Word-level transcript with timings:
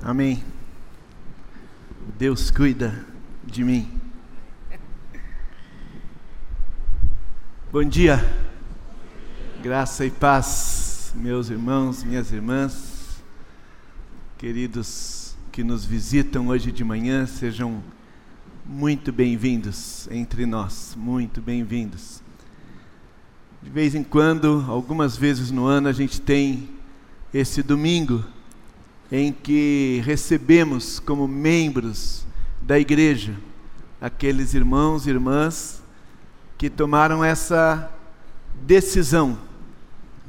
Amém. 0.00 0.44
Deus 2.16 2.52
cuida 2.52 3.04
de 3.44 3.64
mim. 3.64 3.90
Bom 7.72 7.82
dia, 7.82 8.24
graça 9.60 10.06
e 10.06 10.10
paz, 10.10 11.12
meus 11.16 11.50
irmãos, 11.50 12.04
minhas 12.04 12.30
irmãs, 12.30 13.20
queridos 14.38 15.36
que 15.50 15.64
nos 15.64 15.84
visitam 15.84 16.46
hoje 16.46 16.70
de 16.70 16.84
manhã, 16.84 17.26
sejam 17.26 17.82
muito 18.64 19.12
bem-vindos 19.12 20.08
entre 20.12 20.46
nós, 20.46 20.94
muito 20.96 21.42
bem-vindos. 21.42 22.22
De 23.60 23.68
vez 23.68 23.96
em 23.96 24.04
quando, 24.04 24.64
algumas 24.68 25.16
vezes 25.16 25.50
no 25.50 25.66
ano, 25.66 25.88
a 25.88 25.92
gente 25.92 26.20
tem 26.20 26.70
esse 27.34 27.64
domingo 27.64 28.24
em 29.10 29.32
que 29.32 30.02
recebemos 30.04 31.00
como 31.00 31.26
membros 31.26 32.26
da 32.60 32.78
igreja 32.78 33.34
aqueles 34.00 34.54
irmãos 34.54 35.06
e 35.06 35.10
irmãs 35.10 35.82
que 36.56 36.68
tomaram 36.70 37.24
essa 37.24 37.90
decisão 38.62 39.38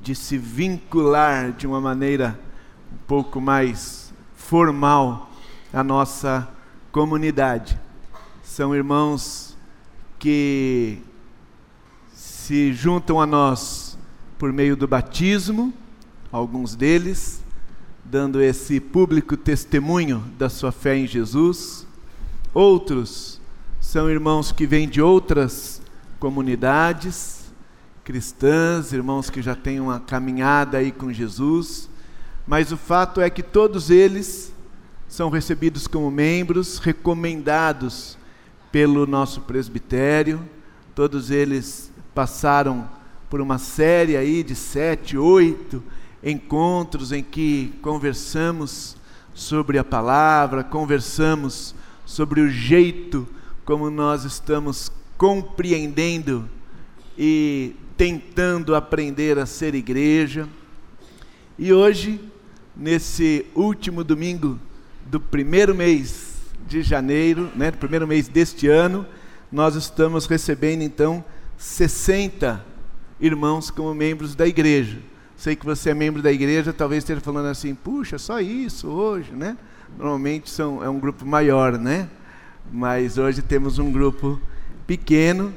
de 0.02 0.16
se 0.16 0.38
vincular 0.38 1.52
de 1.52 1.68
uma 1.68 1.82
maneira 1.82 2.40
um 2.92 2.98
pouco 3.08 3.40
mais 3.42 4.14
formal 4.36 5.30
à 5.74 5.84
nossa 5.84 6.48
comunidade. 6.92 7.80
São 8.44 8.76
irmãos 8.76 9.58
que 10.18 11.00
se 12.14 12.74
juntam 12.74 13.22
a 13.22 13.26
nós 13.26 13.98
por 14.38 14.52
meio 14.52 14.76
do 14.76 14.88
batismo, 14.88 15.74
alguns 16.32 16.76
deles, 16.76 17.44
dando 18.10 18.42
esse 18.42 18.80
público 18.80 19.38
testemunho 19.38 20.24
da 20.36 20.50
sua 20.50 20.72
fé 20.72 20.98
em 20.98 21.06
Jesus. 21.06 21.86
Outros 22.52 23.40
são 23.80 24.10
irmãos 24.10 24.52
que 24.52 24.66
vêm 24.66 24.90
de 24.90 25.00
outras 25.00 25.80
comunidades 26.20 27.54
cristãs, 28.04 28.92
irmãos 28.94 29.30
que 29.30 29.44
já 29.44 29.56
têm 29.56 29.80
uma 29.80 30.00
caminhada 30.00 30.80
aí 30.80 30.92
com 30.92 31.14
Jesus, 31.14 31.88
mas 32.48 32.72
o 32.72 32.78
fato 32.78 33.22
é 33.22 33.30
que 33.30 33.44
todos 33.44 33.92
eles 33.92 34.52
são 35.08 35.30
recebidos 35.30 35.86
como 35.86 36.10
membros, 36.10 36.80
recomendados 36.80 38.18
pelo 38.72 39.06
nosso 39.06 39.42
presbitério, 39.42 40.42
todos 40.96 41.30
eles 41.30 41.92
passaram 42.16 42.90
por 43.30 43.40
uma 43.40 43.60
série 43.60 44.18
aí 44.18 44.42
de 44.42 44.56
sete, 44.56 45.16
oito 45.16 45.84
encontros 46.24 47.12
em 47.12 47.24
que 47.24 47.74
conversamos 47.82 48.98
sobre 49.34 49.78
a 49.78 49.84
palavra, 49.84 50.64
conversamos 50.64 51.74
sobre 52.06 52.42
o 52.42 52.50
jeito 52.50 53.28
como 53.64 53.90
nós 53.90 54.26
estamos 54.26 54.92
compreendendo 55.18 56.50
e 57.18 57.76
tentando 57.96 58.76
aprender 58.76 59.38
a 59.38 59.46
ser 59.46 59.76
igreja. 59.76 60.48
E 61.58 61.72
hoje, 61.72 62.20
nesse 62.76 63.46
último 63.54 64.04
domingo 64.04 64.60
do 65.06 65.20
primeiro 65.20 65.76
mês 65.76 66.38
de 66.68 66.82
janeiro, 66.82 67.50
né, 67.56 67.72
do 67.72 67.78
primeiro 67.78 68.08
mês 68.08 68.28
deste 68.28 68.68
ano, 68.68 69.06
nós 69.52 69.76
estamos 69.76 70.26
recebendo 70.26 70.82
então 70.82 71.24
60 71.58 72.66
irmãos 73.20 73.70
como 73.70 73.94
membros 73.94 74.36
da 74.36 74.48
igreja. 74.48 75.00
Sei 75.40 75.56
que 75.56 75.66
você 75.66 75.92
é 75.92 75.94
membro 75.94 76.22
da 76.22 76.34
igreja, 76.34 76.74
talvez 76.74 77.02
esteja 77.02 77.22
falando 77.22 77.46
assim, 77.46 77.74
puxa, 77.74 78.18
só 78.18 78.42
isso 78.42 78.90
hoje, 78.90 79.32
né? 79.32 79.58
Normalmente 79.98 80.50
são, 80.50 80.84
é 80.84 80.90
um 80.90 81.00
grupo 81.00 81.26
maior, 81.26 81.78
né? 81.78 82.10
Mas 82.70 83.18
hoje 83.18 83.42
temos 83.42 83.80
um 83.80 83.90
grupo 83.90 84.38
pequeno. 84.86 85.54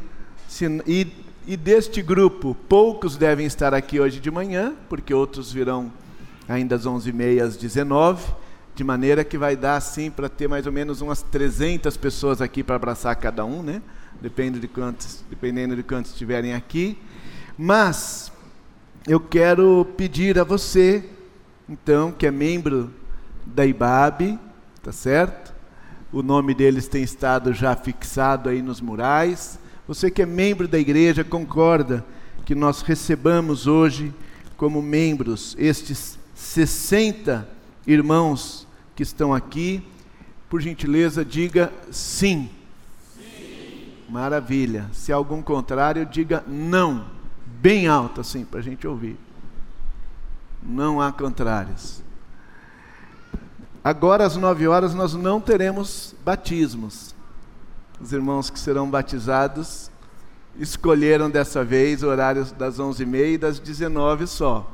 E, 0.86 1.08
e 1.44 1.56
deste 1.56 2.00
grupo, 2.00 2.54
poucos 2.68 3.16
devem 3.16 3.44
estar 3.44 3.74
aqui 3.74 3.98
hoje 3.98 4.20
de 4.20 4.30
manhã, 4.30 4.72
porque 4.88 5.12
outros 5.12 5.50
virão 5.50 5.92
ainda 6.48 6.76
às 6.76 6.86
11h30, 6.86 7.42
às 7.42 7.56
19 7.56 8.34
de 8.76 8.84
maneira 8.84 9.24
que 9.24 9.36
vai 9.36 9.56
dar 9.56 9.74
assim 9.74 10.12
para 10.12 10.28
ter 10.28 10.48
mais 10.48 10.64
ou 10.64 10.72
menos 10.72 11.00
umas 11.00 11.22
300 11.22 11.96
pessoas 11.96 12.40
aqui 12.40 12.62
para 12.62 12.76
abraçar 12.76 13.16
cada 13.16 13.44
um, 13.44 13.64
né? 13.64 13.82
Depende 14.20 14.60
de 14.60 14.68
quantos, 14.68 15.24
dependendo 15.28 15.74
de 15.74 15.82
quantos 15.82 16.12
estiverem 16.12 16.54
aqui. 16.54 16.96
Mas 17.58 18.31
eu 19.06 19.18
quero 19.18 19.84
pedir 19.96 20.38
a 20.38 20.44
você, 20.44 21.04
então, 21.68 22.12
que 22.12 22.26
é 22.26 22.30
membro 22.30 22.92
da 23.44 23.66
IBAB, 23.66 24.38
tá 24.82 24.92
certo? 24.92 25.52
O 26.12 26.22
nome 26.22 26.54
deles 26.54 26.86
tem 26.86 27.02
estado 27.02 27.52
já 27.52 27.74
fixado 27.74 28.48
aí 28.48 28.62
nos 28.62 28.80
murais. 28.80 29.58
Você 29.88 30.10
que 30.10 30.22
é 30.22 30.26
membro 30.26 30.68
da 30.68 30.78
igreja, 30.78 31.24
concorda 31.24 32.04
que 32.44 32.54
nós 32.54 32.82
recebamos 32.82 33.66
hoje 33.66 34.14
como 34.56 34.80
membros 34.80 35.56
estes 35.58 36.18
60 36.34 37.48
irmãos 37.86 38.68
que 38.94 39.02
estão 39.02 39.34
aqui? 39.34 39.82
Por 40.48 40.60
gentileza, 40.60 41.24
diga 41.24 41.72
sim. 41.90 42.48
sim. 43.16 43.94
Maravilha. 44.08 44.88
Se 44.92 45.10
algum 45.10 45.42
contrário, 45.42 46.06
diga 46.06 46.44
não 46.46 47.21
bem 47.60 47.86
alto 47.86 48.20
assim, 48.20 48.44
para 48.44 48.60
a 48.60 48.62
gente 48.62 48.86
ouvir. 48.86 49.18
Não 50.62 51.00
há 51.00 51.12
contrários. 51.12 52.02
Agora, 53.82 54.24
às 54.24 54.36
nove 54.36 54.68
horas, 54.68 54.94
nós 54.94 55.14
não 55.14 55.40
teremos 55.40 56.14
batismos. 56.24 57.14
Os 58.00 58.12
irmãos 58.12 58.48
que 58.48 58.58
serão 58.58 58.88
batizados 58.88 59.90
escolheram 60.58 61.30
dessa 61.30 61.64
vez 61.64 62.02
o 62.02 62.08
horário 62.08 62.44
das 62.58 62.78
onze 62.78 63.02
e 63.02 63.06
meia 63.06 63.34
e 63.34 63.38
das 63.38 63.58
dezenove 63.58 64.26
só. 64.26 64.70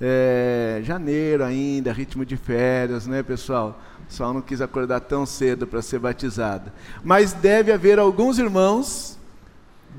É, 0.00 0.80
janeiro 0.82 1.44
ainda, 1.44 1.92
ritmo 1.92 2.24
de 2.24 2.36
férias, 2.36 3.06
né, 3.06 3.22
pessoal? 3.22 3.80
O 4.02 4.06
pessoal 4.06 4.32
não 4.32 4.40
quis 4.40 4.60
acordar 4.60 5.00
tão 5.00 5.24
cedo 5.24 5.66
para 5.66 5.80
ser 5.82 5.98
batizado. 5.98 6.72
Mas 7.04 7.32
deve 7.32 7.72
haver 7.72 7.98
alguns 7.98 8.38
irmãos 8.38 9.18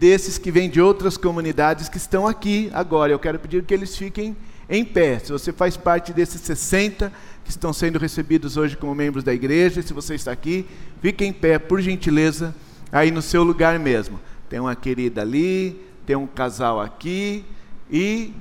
desses 0.03 0.37
que 0.37 0.51
vêm 0.51 0.69
de 0.69 0.81
outras 0.81 1.15
comunidades 1.15 1.87
que 1.87 1.95
estão 1.95 2.27
aqui 2.27 2.69
agora. 2.73 3.13
Eu 3.13 3.19
quero 3.19 3.39
pedir 3.39 3.63
que 3.63 3.73
eles 3.73 3.95
fiquem 3.95 4.35
em 4.69 4.83
pé. 4.83 5.17
Se 5.17 5.31
você 5.31 5.53
faz 5.53 5.77
parte 5.77 6.11
desses 6.11 6.41
60 6.41 7.09
que 7.45 7.49
estão 7.49 7.71
sendo 7.71 7.97
recebidos 7.97 8.57
hoje 8.57 8.75
como 8.75 8.93
membros 8.93 9.23
da 9.23 9.33
igreja, 9.33 9.81
se 9.81 9.93
você 9.93 10.15
está 10.15 10.29
aqui, 10.29 10.67
fique 11.01 11.23
em 11.23 11.31
pé, 11.31 11.57
por 11.57 11.79
gentileza, 11.79 12.53
aí 12.91 13.11
no 13.11 13.21
seu 13.21 13.45
lugar 13.45 13.79
mesmo. 13.79 14.19
Tem 14.49 14.59
uma 14.59 14.75
querida 14.75 15.21
ali, 15.21 15.81
tem 16.05 16.17
um 16.17 16.27
casal 16.27 16.81
aqui 16.81 17.45
e 17.89 18.33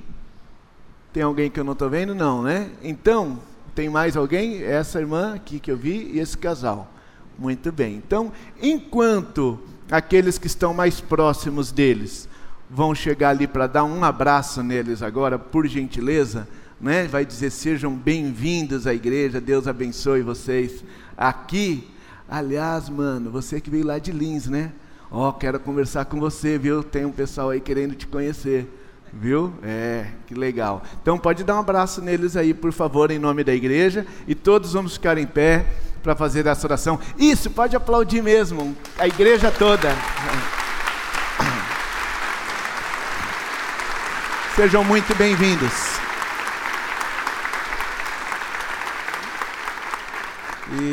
tem 1.12 1.22
alguém 1.22 1.48
que 1.48 1.60
eu 1.60 1.64
não 1.64 1.74
estou 1.74 1.88
vendo? 1.88 2.12
Não, 2.12 2.42
né? 2.42 2.70
Então, 2.82 3.38
tem 3.72 3.88
mais 3.88 4.16
alguém? 4.16 4.64
Essa 4.64 4.98
irmã 4.98 5.36
aqui 5.36 5.60
que 5.60 5.70
eu 5.70 5.76
vi 5.76 6.10
e 6.12 6.18
esse 6.18 6.36
casal. 6.36 6.92
Muito 7.38 7.70
bem. 7.70 8.02
Então, 8.04 8.32
enquanto 8.60 9.60
aqueles 9.92 10.38
que 10.38 10.46
estão 10.46 10.72
mais 10.72 11.02
próximos 11.02 11.70
deles 11.70 12.26
vão 12.70 12.94
chegar 12.94 13.28
ali 13.28 13.46
para 13.46 13.66
dar 13.66 13.84
um 13.84 14.02
abraço 14.02 14.62
neles 14.62 15.02
agora, 15.02 15.38
por 15.38 15.66
gentileza, 15.66 16.48
né? 16.80 17.06
Vai 17.06 17.26
dizer 17.26 17.50
sejam 17.50 17.94
bem-vindos 17.94 18.86
à 18.86 18.94
igreja, 18.94 19.38
Deus 19.38 19.68
abençoe 19.68 20.22
vocês 20.22 20.82
aqui. 21.14 21.86
Aliás, 22.26 22.88
mano, 22.88 23.30
você 23.30 23.60
que 23.60 23.68
veio 23.68 23.84
lá 23.84 23.98
de 23.98 24.12
Lins, 24.12 24.46
né? 24.46 24.72
Ó, 25.10 25.28
oh, 25.28 25.32
quero 25.34 25.60
conversar 25.60 26.06
com 26.06 26.18
você, 26.18 26.56
viu? 26.56 26.82
Tem 26.82 27.04
um 27.04 27.12
pessoal 27.12 27.50
aí 27.50 27.60
querendo 27.60 27.94
te 27.94 28.06
conhecer. 28.06 28.66
Viu? 29.12 29.52
É, 29.62 30.06
que 30.26 30.34
legal. 30.34 30.82
Então 31.02 31.18
pode 31.18 31.44
dar 31.44 31.56
um 31.56 31.60
abraço 31.60 32.00
neles 32.00 32.34
aí, 32.34 32.54
por 32.54 32.72
favor, 32.72 33.10
em 33.10 33.18
nome 33.18 33.44
da 33.44 33.52
igreja, 33.52 34.06
e 34.26 34.34
todos 34.34 34.72
vamos 34.72 34.94
ficar 34.94 35.18
em 35.18 35.26
pé 35.26 35.66
para 36.02 36.16
fazer 36.16 36.46
essa 36.46 36.66
oração. 36.66 36.98
Isso, 37.16 37.50
pode 37.50 37.76
aplaudir 37.76 38.22
mesmo, 38.22 38.76
a 38.98 39.06
igreja 39.06 39.50
toda. 39.50 39.90
Sejam 44.56 44.84
muito 44.84 45.14
bem-vindos. 45.14 45.92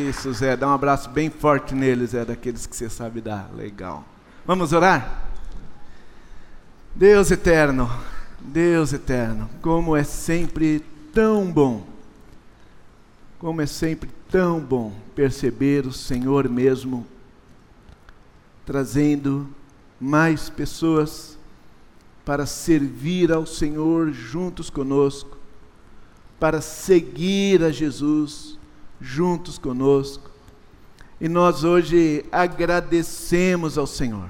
Isso, 0.10 0.34
Zé, 0.34 0.58
dá 0.58 0.68
um 0.68 0.74
abraço 0.74 1.10
bem 1.10 1.30
forte 1.30 1.74
neles, 1.74 2.14
é 2.14 2.26
daqueles 2.26 2.66
que 2.66 2.76
você 2.76 2.90
sabe 2.90 3.22
dar. 3.22 3.50
Legal. 3.56 4.04
Vamos 4.46 4.74
orar? 4.74 5.24
Deus 6.94 7.32
eterno, 7.32 7.90
Deus 8.40 8.92
eterno, 8.92 9.50
como 9.62 9.96
é 9.96 10.04
sempre 10.04 10.82
tão 11.14 11.50
bom, 11.50 11.88
como 13.40 13.62
é 13.62 13.66
sempre 13.66 14.10
tão 14.30 14.60
bom 14.60 14.94
perceber 15.16 15.88
o 15.88 15.94
Senhor 15.94 16.50
mesmo 16.50 17.08
trazendo 18.66 19.48
mais 20.00 20.50
pessoas 20.50 21.40
para 22.26 22.46
servir 22.46 23.32
ao 23.32 23.46
Senhor 23.46 24.12
juntos 24.12 24.70
conosco, 24.70 25.38
para 26.38 26.62
seguir 26.62 27.64
a 27.64 27.72
Jesus 27.72 28.60
juntos 29.02 29.58
conosco. 29.58 30.30
E 31.20 31.28
nós 31.28 31.64
hoje 31.64 32.26
agradecemos 32.32 33.78
ao 33.78 33.88
Senhor 33.88 34.30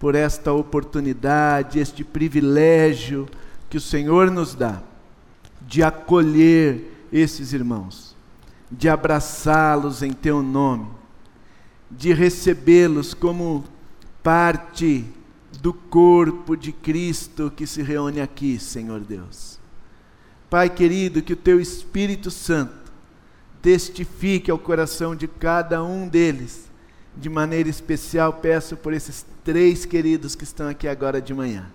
por 0.00 0.14
esta 0.14 0.52
oportunidade, 0.52 1.78
este 1.78 2.02
privilégio 2.02 3.28
que 3.70 3.76
o 3.76 3.80
Senhor 3.80 4.30
nos 4.30 4.54
dá 4.54 4.82
de 5.60 5.82
acolher 5.82 6.91
esses 7.12 7.52
irmãos, 7.52 8.16
de 8.70 8.88
abraçá-los 8.88 10.02
em 10.02 10.12
teu 10.12 10.42
nome, 10.42 10.88
de 11.90 12.14
recebê-los 12.14 13.12
como 13.12 13.64
parte 14.22 15.04
do 15.60 15.74
corpo 15.74 16.56
de 16.56 16.72
Cristo 16.72 17.52
que 17.54 17.66
se 17.66 17.82
reúne 17.82 18.20
aqui, 18.20 18.58
Senhor 18.58 19.00
Deus. 19.00 19.60
Pai 20.48 20.70
querido, 20.70 21.22
que 21.22 21.34
o 21.34 21.36
teu 21.36 21.60
Espírito 21.60 22.30
Santo 22.30 22.92
testifique 23.60 24.50
ao 24.50 24.58
coração 24.58 25.14
de 25.14 25.28
cada 25.28 25.82
um 25.84 26.08
deles. 26.08 26.70
De 27.14 27.28
maneira 27.28 27.68
especial, 27.68 28.34
peço 28.34 28.74
por 28.76 28.94
esses 28.94 29.24
três 29.44 29.84
queridos 29.84 30.34
que 30.34 30.44
estão 30.44 30.68
aqui 30.68 30.88
agora 30.88 31.20
de 31.20 31.34
manhã. 31.34 31.70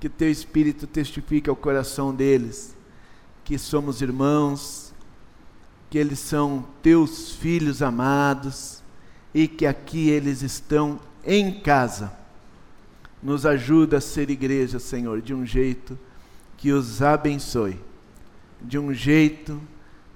Que 0.00 0.06
o 0.06 0.10
teu 0.10 0.30
Espírito 0.30 0.86
testifique 0.86 1.50
ao 1.50 1.56
coração 1.56 2.14
deles 2.14 2.73
que 3.44 3.58
somos 3.58 4.00
irmãos, 4.00 4.92
que 5.90 5.98
eles 5.98 6.18
são 6.18 6.64
teus 6.82 7.32
filhos 7.32 7.82
amados 7.82 8.82
e 9.32 9.46
que 9.46 9.66
aqui 9.66 10.08
eles 10.08 10.42
estão 10.42 10.98
em 11.24 11.60
casa. 11.60 12.12
Nos 13.22 13.46
ajuda 13.46 13.98
a 13.98 14.00
ser 14.00 14.30
igreja, 14.30 14.78
Senhor, 14.78 15.20
de 15.20 15.34
um 15.34 15.44
jeito 15.44 15.98
que 16.56 16.72
os 16.72 17.02
abençoe, 17.02 17.78
de 18.60 18.78
um 18.78 18.92
jeito 18.92 19.60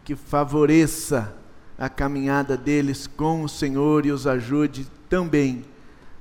que 0.05 0.17
favoreça 0.17 1.35
a 1.79 1.89
caminhada 1.89 2.57
deles 2.57 3.07
com 3.07 3.43
o 3.43 3.49
Senhor 3.49 4.05
e 4.05 4.11
os 4.11 4.27
ajude 4.27 4.87
também 5.09 5.65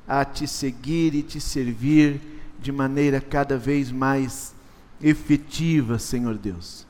a 0.07 0.23
te 0.23 0.47
seguir 0.47 1.13
e 1.15 1.23
te 1.23 1.41
servir 1.41 2.21
de 2.59 2.71
maneira 2.71 3.19
cada 3.19 3.57
vez 3.57 3.91
mais 3.91 4.53
efetiva, 5.01 5.99
Senhor 5.99 6.37
Deus. 6.37 6.86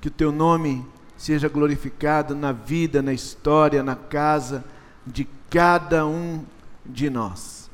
Que 0.00 0.08
o 0.08 0.10
teu 0.10 0.32
nome 0.32 0.86
seja 1.16 1.48
glorificado 1.48 2.34
na 2.34 2.52
vida, 2.52 3.02
na 3.02 3.12
história, 3.12 3.82
na 3.82 3.94
casa 3.94 4.64
de 5.06 5.28
cada 5.50 6.06
um 6.06 6.44
de 6.86 7.10
nós. 7.10 7.70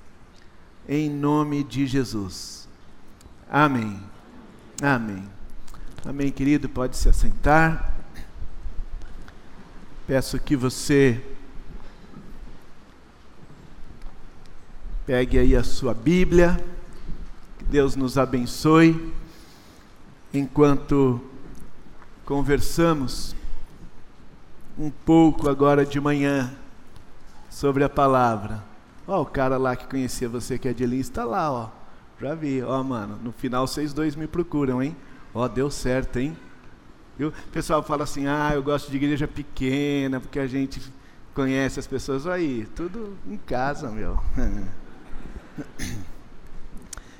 Em 0.89 1.09
nome 1.09 1.63
de 1.63 1.87
Jesus. 1.87 2.69
Amém. 3.49 4.01
Amém. 4.83 5.23
Amém, 6.05 6.31
querido, 6.31 6.69
pode 6.69 6.97
se 6.97 7.09
assentar. 7.09 7.95
Peço 10.07 10.39
que 10.39 10.57
você 10.57 11.21
pegue 15.07 15.39
aí 15.39 15.55
a 15.55 15.63
sua 15.63 15.95
Bíblia, 15.95 16.61
que 17.59 17.65
Deus 17.65 17.95
nos 17.95 18.19
abençoe, 18.19 19.13
enquanto 20.35 21.21
conversamos 22.27 23.35
um 24.77 24.91
pouco 24.91 25.49
agora 25.49 25.87
de 25.87 25.99
manhã 26.01 26.53
sobre 27.49 27.85
a 27.85 27.89
palavra. 27.89 28.63
Ó, 29.07 29.23
o 29.23 29.27
cara 29.27 29.57
lá 29.57 29.77
que 29.77 29.87
conhecia 29.87 30.29
você 30.29 30.59
que 30.59 30.69
é 30.69 30.75
de 30.75 30.85
Lins 30.85 31.07
está 31.07 31.25
lá, 31.25 31.51
ó. 31.51 31.71
Já 32.21 32.35
vi, 32.35 32.63
ó, 32.63 32.83
mano. 32.83 33.19
No 33.23 33.31
final 33.31 33.67
vocês 33.67 33.93
dois 33.93 34.17
me 34.17 34.27
procuram, 34.27 34.83
hein? 34.83 34.97
Ó, 35.33 35.47
deu 35.47 35.71
certo, 35.71 36.19
hein? 36.19 36.37
O 37.21 37.31
pessoal 37.53 37.83
fala 37.83 38.03
assim: 38.03 38.27
ah, 38.27 38.51
eu 38.53 38.63
gosto 38.63 38.91
de 38.91 38.97
igreja 38.97 39.29
pequena, 39.29 40.21
porque 40.21 40.41
a 40.41 40.47
gente 40.47 40.83
conhece 41.33 41.79
as 41.79 41.87
pessoas. 41.87 42.27
Aí, 42.27 42.67
tudo 42.75 43.17
em 43.27 43.37
casa, 43.37 43.91
meu. 43.91 44.19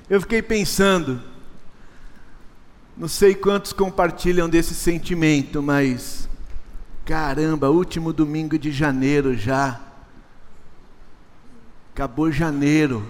Eu 0.09 0.21
fiquei 0.21 0.41
pensando, 0.41 1.21
não 2.97 3.07
sei 3.07 3.35
quantos 3.35 3.71
compartilham 3.71 4.49
desse 4.49 4.73
sentimento, 4.73 5.61
mas 5.61 6.27
caramba, 7.05 7.69
último 7.69 8.11
domingo 8.11 8.57
de 8.57 8.71
janeiro 8.71 9.37
já. 9.37 9.79
Acabou 11.93 12.31
janeiro. 12.31 13.05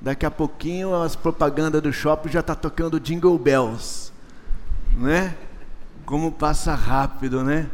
Daqui 0.00 0.26
a 0.26 0.30
pouquinho 0.30 1.00
as 1.00 1.14
propagandas 1.14 1.80
do 1.80 1.92
shopping 1.92 2.28
já 2.28 2.42
tá 2.42 2.56
tocando 2.56 2.98
Jingle 2.98 3.38
Bells, 3.38 4.12
não 4.96 5.08
é? 5.08 5.34
Como 6.04 6.32
passa 6.32 6.74
rápido, 6.74 7.42
né? 7.44 7.70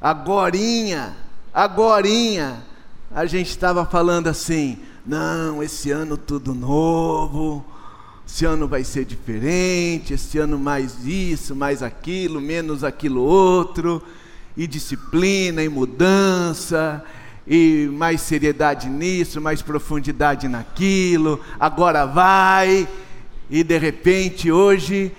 Agorinha, 0.00 1.14
agorinha, 1.52 2.62
a 3.10 3.26
gente 3.26 3.50
estava 3.50 3.84
falando 3.84 4.28
assim, 4.28 4.78
não, 5.04 5.60
esse 5.60 5.90
ano 5.90 6.16
tudo 6.16 6.54
novo, 6.54 7.64
esse 8.28 8.44
ano 8.44 8.68
vai 8.68 8.84
ser 8.84 9.06
diferente, 9.06 10.12
esse 10.12 10.36
ano 10.38 10.58
mais 10.58 11.06
isso, 11.06 11.56
mais 11.56 11.82
aquilo, 11.82 12.42
menos 12.42 12.84
aquilo 12.84 13.22
outro, 13.22 14.02
e 14.54 14.66
disciplina 14.66 15.64
e 15.64 15.68
mudança, 15.68 17.02
e 17.46 17.88
mais 17.90 18.20
seriedade 18.20 18.86
nisso, 18.86 19.40
mais 19.40 19.62
profundidade 19.62 20.46
naquilo, 20.46 21.40
agora 21.58 22.04
vai, 22.04 22.86
e 23.48 23.64
de 23.64 23.78
repente 23.78 24.52
hoje 24.52 25.10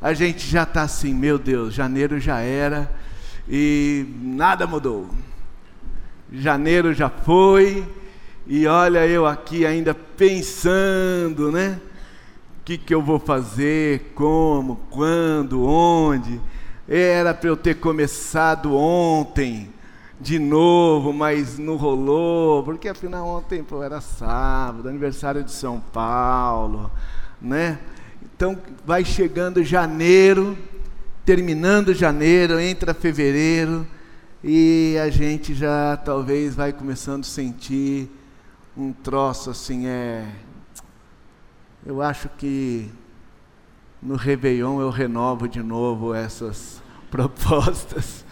a 0.00 0.14
gente 0.14 0.46
já 0.46 0.62
está 0.62 0.82
assim, 0.82 1.12
meu 1.12 1.40
Deus, 1.40 1.74
janeiro 1.74 2.20
já 2.20 2.38
era 2.38 2.88
e 3.48 4.06
nada 4.22 4.68
mudou. 4.68 5.10
Janeiro 6.32 6.94
já 6.94 7.10
foi 7.10 7.84
e 8.46 8.68
olha 8.68 9.04
eu 9.04 9.26
aqui 9.26 9.66
ainda 9.66 9.92
pensando, 9.94 11.50
né? 11.50 11.80
O 12.62 12.64
que, 12.64 12.78
que 12.78 12.94
eu 12.94 13.02
vou 13.02 13.18
fazer, 13.18 14.12
como, 14.14 14.76
quando, 14.88 15.64
onde. 15.64 16.40
Era 16.88 17.34
para 17.34 17.48
eu 17.48 17.56
ter 17.56 17.74
começado 17.74 18.76
ontem 18.76 19.68
de 20.20 20.38
novo, 20.38 21.12
mas 21.12 21.58
não 21.58 21.74
rolou, 21.74 22.62
porque 22.62 22.88
afinal 22.88 23.26
ontem 23.26 23.64
pô, 23.64 23.82
era 23.82 24.00
sábado, 24.00 24.88
aniversário 24.88 25.42
de 25.42 25.50
São 25.50 25.80
Paulo, 25.80 26.88
né? 27.40 27.80
Então 28.22 28.56
vai 28.86 29.04
chegando 29.04 29.64
janeiro, 29.64 30.56
terminando 31.26 31.92
janeiro, 31.92 32.60
entra 32.60 32.94
fevereiro 32.94 33.84
e 34.44 34.96
a 35.02 35.10
gente 35.10 35.52
já 35.52 35.96
talvez 35.96 36.54
vai 36.54 36.72
começando 36.72 37.24
a 37.24 37.26
sentir 37.26 38.08
um 38.76 38.92
troço 38.92 39.50
assim, 39.50 39.88
é. 39.88 40.51
Eu 41.84 42.00
acho 42.00 42.28
que 42.38 42.88
no 44.00 44.14
Réveillon 44.14 44.80
eu 44.80 44.88
renovo 44.88 45.48
de 45.48 45.60
novo 45.60 46.14
essas 46.14 46.80
propostas. 47.10 48.24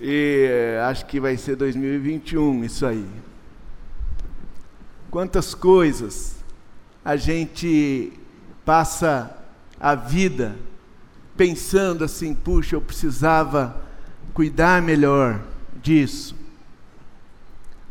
E 0.00 0.78
acho 0.88 1.04
que 1.04 1.20
vai 1.20 1.36
ser 1.36 1.56
2021 1.56 2.64
isso 2.64 2.86
aí. 2.86 3.06
Quantas 5.10 5.54
coisas 5.54 6.42
a 7.04 7.16
gente 7.16 8.14
passa 8.64 9.36
a 9.78 9.94
vida 9.94 10.56
pensando 11.36 12.02
assim: 12.02 12.34
puxa, 12.34 12.76
eu 12.76 12.80
precisava 12.80 13.78
cuidar 14.32 14.80
melhor 14.80 15.38
disso, 15.82 16.34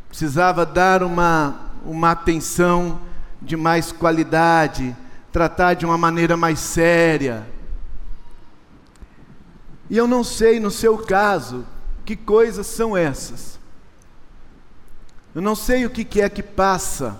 precisava 0.10 0.65
dar 0.65 1.03
uma, 1.03 1.70
uma 1.86 2.10
atenção 2.10 3.00
de 3.43 3.55
mais 3.55 3.91
qualidade, 3.91 4.95
tratar 5.31 5.73
de 5.73 5.85
uma 5.85 5.97
maneira 5.97 6.35
mais 6.35 6.59
séria. 6.59 7.47
E 9.89 9.97
eu 9.97 10.07
não 10.07 10.23
sei, 10.23 10.59
no 10.59 10.71
seu 10.71 10.97
caso, 10.97 11.65
que 12.05 12.15
coisas 12.15 12.65
são 12.67 12.95
essas. 12.95 13.59
Eu 15.35 15.41
não 15.41 15.55
sei 15.55 15.85
o 15.85 15.89
que 15.89 16.21
é 16.21 16.29
que 16.29 16.43
passa 16.43 17.19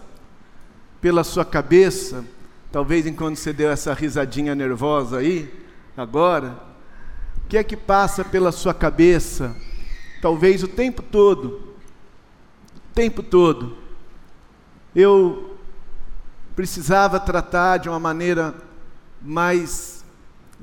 pela 1.02 1.24
sua 1.24 1.44
cabeça 1.44 2.24
Talvez 2.74 3.06
enquanto 3.06 3.36
você 3.36 3.54
deu 3.54 3.70
essa 3.70 3.94
risadinha 3.94 4.56
nervosa 4.56 5.20
aí, 5.20 5.48
agora, 5.96 6.58
o 7.46 7.48
que 7.48 7.56
é 7.56 7.64
que 7.64 7.78
passa 7.78 8.26
pela 8.26 8.52
sua 8.52 8.74
cabeça? 8.74 9.56
Talvez 10.20 10.64
o 10.64 10.68
tempo 10.68 11.04
todo, 11.04 11.76
o 12.76 12.94
tempo 12.96 13.22
todo, 13.22 13.78
eu 14.96 15.53
precisava 16.56 17.20
tratar 17.20 17.78
de 17.78 17.90
uma 17.90 18.00
maneira 18.00 18.54
mais 19.22 20.04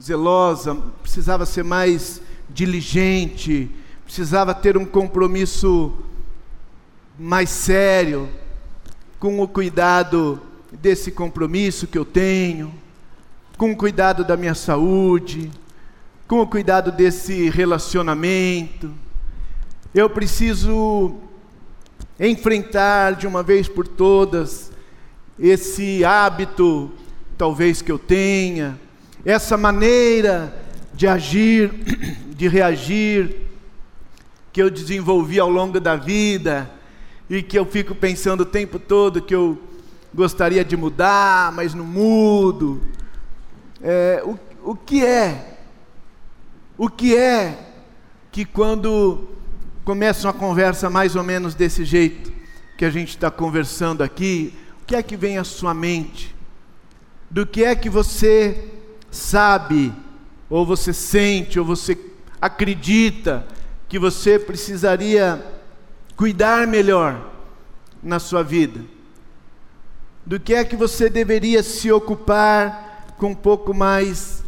zelosa, 0.01 0.75
precisava 1.03 1.45
ser 1.45 1.65
mais 1.65 2.21
diligente, 2.49 3.71
precisava 4.05 4.55
ter 4.55 4.77
um 4.77 4.85
compromisso 4.85 5.93
mais 7.19 7.51
sério, 7.51 8.29
com 9.19 9.41
o 9.41 9.49
cuidado 9.49 10.41
desse 10.73 11.11
compromisso 11.11 11.87
que 11.87 11.99
eu 11.99 12.05
tenho, 12.05 12.73
com 13.59 13.73
o 13.73 13.77
cuidado 13.77 14.25
da 14.25 14.37
minha 14.37 14.55
saúde, 14.55 15.51
com 16.27 16.41
o 16.41 16.47
cuidado 16.47 16.93
desse 16.93 17.51
relacionamento. 17.51 18.91
eu 19.93 20.09
preciso 20.09 21.17
enfrentar 22.19 23.17
de 23.17 23.27
uma 23.27 23.43
vez 23.43 23.67
por 23.67 23.87
todas 23.89 24.70
esse 25.41 26.05
hábito, 26.05 26.93
talvez 27.39 27.81
que 27.81 27.91
eu 27.91 27.99
tenha, 27.99 28.79
essa 29.25 29.57
maneira 29.57 30.55
de 30.93 31.07
agir, 31.07 31.73
de 32.37 32.47
reagir, 32.47 33.49
que 34.53 34.61
eu 34.61 34.71
desenvolvi 34.71 35.41
ao 35.41 35.49
longo 35.49 35.81
da 35.81 35.97
vida 35.97 36.71
e 37.29 37.43
que 37.43 37.59
eu 37.59 37.65
fico 37.65 37.95
pensando 37.95 38.41
o 38.41 38.47
tempo 38.47 38.79
todo 38.79 39.23
que 39.23 39.35
eu 39.35 39.59
gostaria 40.13 40.65
de 40.65 40.77
mudar, 40.77 41.53
mas 41.53 41.73
não 41.73 41.85
mudo. 41.85 42.83
É, 43.81 44.23
o, 44.25 44.39
o 44.73 44.75
que 44.75 45.05
é? 45.05 45.59
O 46.77 46.89
que 46.89 47.17
é 47.17 47.57
que 48.33 48.45
quando 48.45 49.29
começa 49.85 50.27
uma 50.27 50.35
conversa 50.35 50.91
mais 50.91 51.17
ou 51.17 51.23
menos 51.23 51.55
desse 51.55 51.85
jeito 51.85 52.33
que 52.77 52.85
a 52.85 52.91
gente 52.91 53.11
está 53.11 53.31
conversando 53.31 54.03
aqui, 54.03 54.55
que 54.91 54.97
é 54.97 55.05
que 55.05 55.17
vem 55.17 55.39
à 55.39 55.45
sua 55.45 55.73
mente? 55.73 56.35
Do 57.31 57.47
que 57.47 57.63
é 57.63 57.77
que 57.77 57.89
você 57.89 58.73
sabe, 59.09 59.93
ou 60.49 60.67
você 60.67 60.93
sente, 60.93 61.61
ou 61.61 61.65
você 61.65 61.97
acredita 62.43 63.47
que 63.89 64.01
você 64.01 64.37
precisaria 64.37 65.47
cuidar 66.17 66.67
melhor 66.67 67.31
na 68.03 68.19
sua 68.19 68.43
vida? 68.43 68.81
Do 70.27 70.41
que 70.41 70.55
é 70.55 70.65
que 70.65 70.75
você 70.75 71.09
deveria 71.09 71.63
se 71.63 71.93
ocupar 71.93 73.15
com 73.17 73.29
um 73.29 73.35
pouco 73.37 73.73
mais 73.73 74.43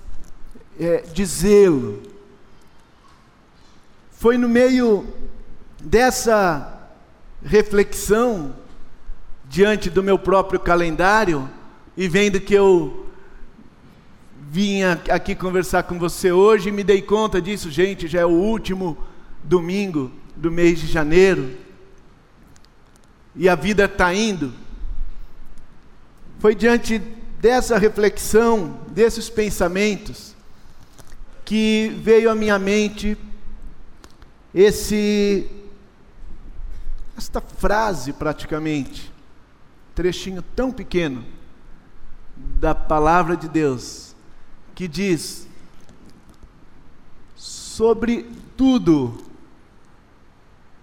é, 0.76 1.02
de 1.02 1.24
zelo? 1.24 2.02
Foi 4.10 4.36
no 4.36 4.48
meio 4.48 5.06
dessa 5.80 6.90
reflexão, 7.44 8.56
diante 9.52 9.90
do 9.90 10.02
meu 10.02 10.18
próprio 10.18 10.58
calendário, 10.58 11.46
e 11.94 12.08
vendo 12.08 12.40
que 12.40 12.54
eu 12.54 13.06
vinha 14.50 14.98
aqui 15.10 15.34
conversar 15.34 15.82
com 15.82 15.98
você 15.98 16.32
hoje, 16.32 16.70
e 16.70 16.72
me 16.72 16.82
dei 16.82 17.02
conta 17.02 17.38
disso, 17.38 17.70
gente, 17.70 18.08
já 18.08 18.20
é 18.20 18.24
o 18.24 18.30
último 18.30 18.96
domingo 19.44 20.10
do 20.34 20.50
mês 20.50 20.80
de 20.80 20.86
janeiro 20.86 21.50
e 23.36 23.46
a 23.46 23.54
vida 23.54 23.84
está 23.84 24.14
indo. 24.14 24.54
Foi 26.38 26.54
diante 26.54 26.98
dessa 27.38 27.76
reflexão, 27.76 28.80
desses 28.88 29.28
pensamentos, 29.28 30.34
que 31.44 31.94
veio 32.02 32.30
à 32.30 32.34
minha 32.34 32.58
mente 32.58 33.18
esse 34.54 35.46
esta 37.14 37.42
frase 37.42 38.14
praticamente, 38.14 39.11
trechinho 39.94 40.42
tão 40.42 40.70
pequeno 40.70 41.24
da 42.36 42.74
palavra 42.74 43.36
de 43.36 43.48
Deus, 43.48 44.14
que 44.74 44.88
diz 44.88 45.46
sobre 47.36 48.30
tudo 48.56 49.18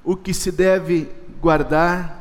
o 0.04 0.16
que 0.16 0.34
se 0.34 0.52
deve 0.52 1.10
guardar 1.42 2.20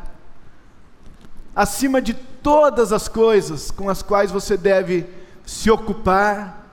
acima 1.59 2.01
de 2.01 2.15
todas 2.15 2.93
as 2.93 3.09
coisas 3.09 3.73
com 3.73 3.89
as 3.91 4.01
quais 4.01 4.31
você 4.31 4.57
deve 4.57 5.05
se 5.45 5.69
ocupar, 5.69 6.67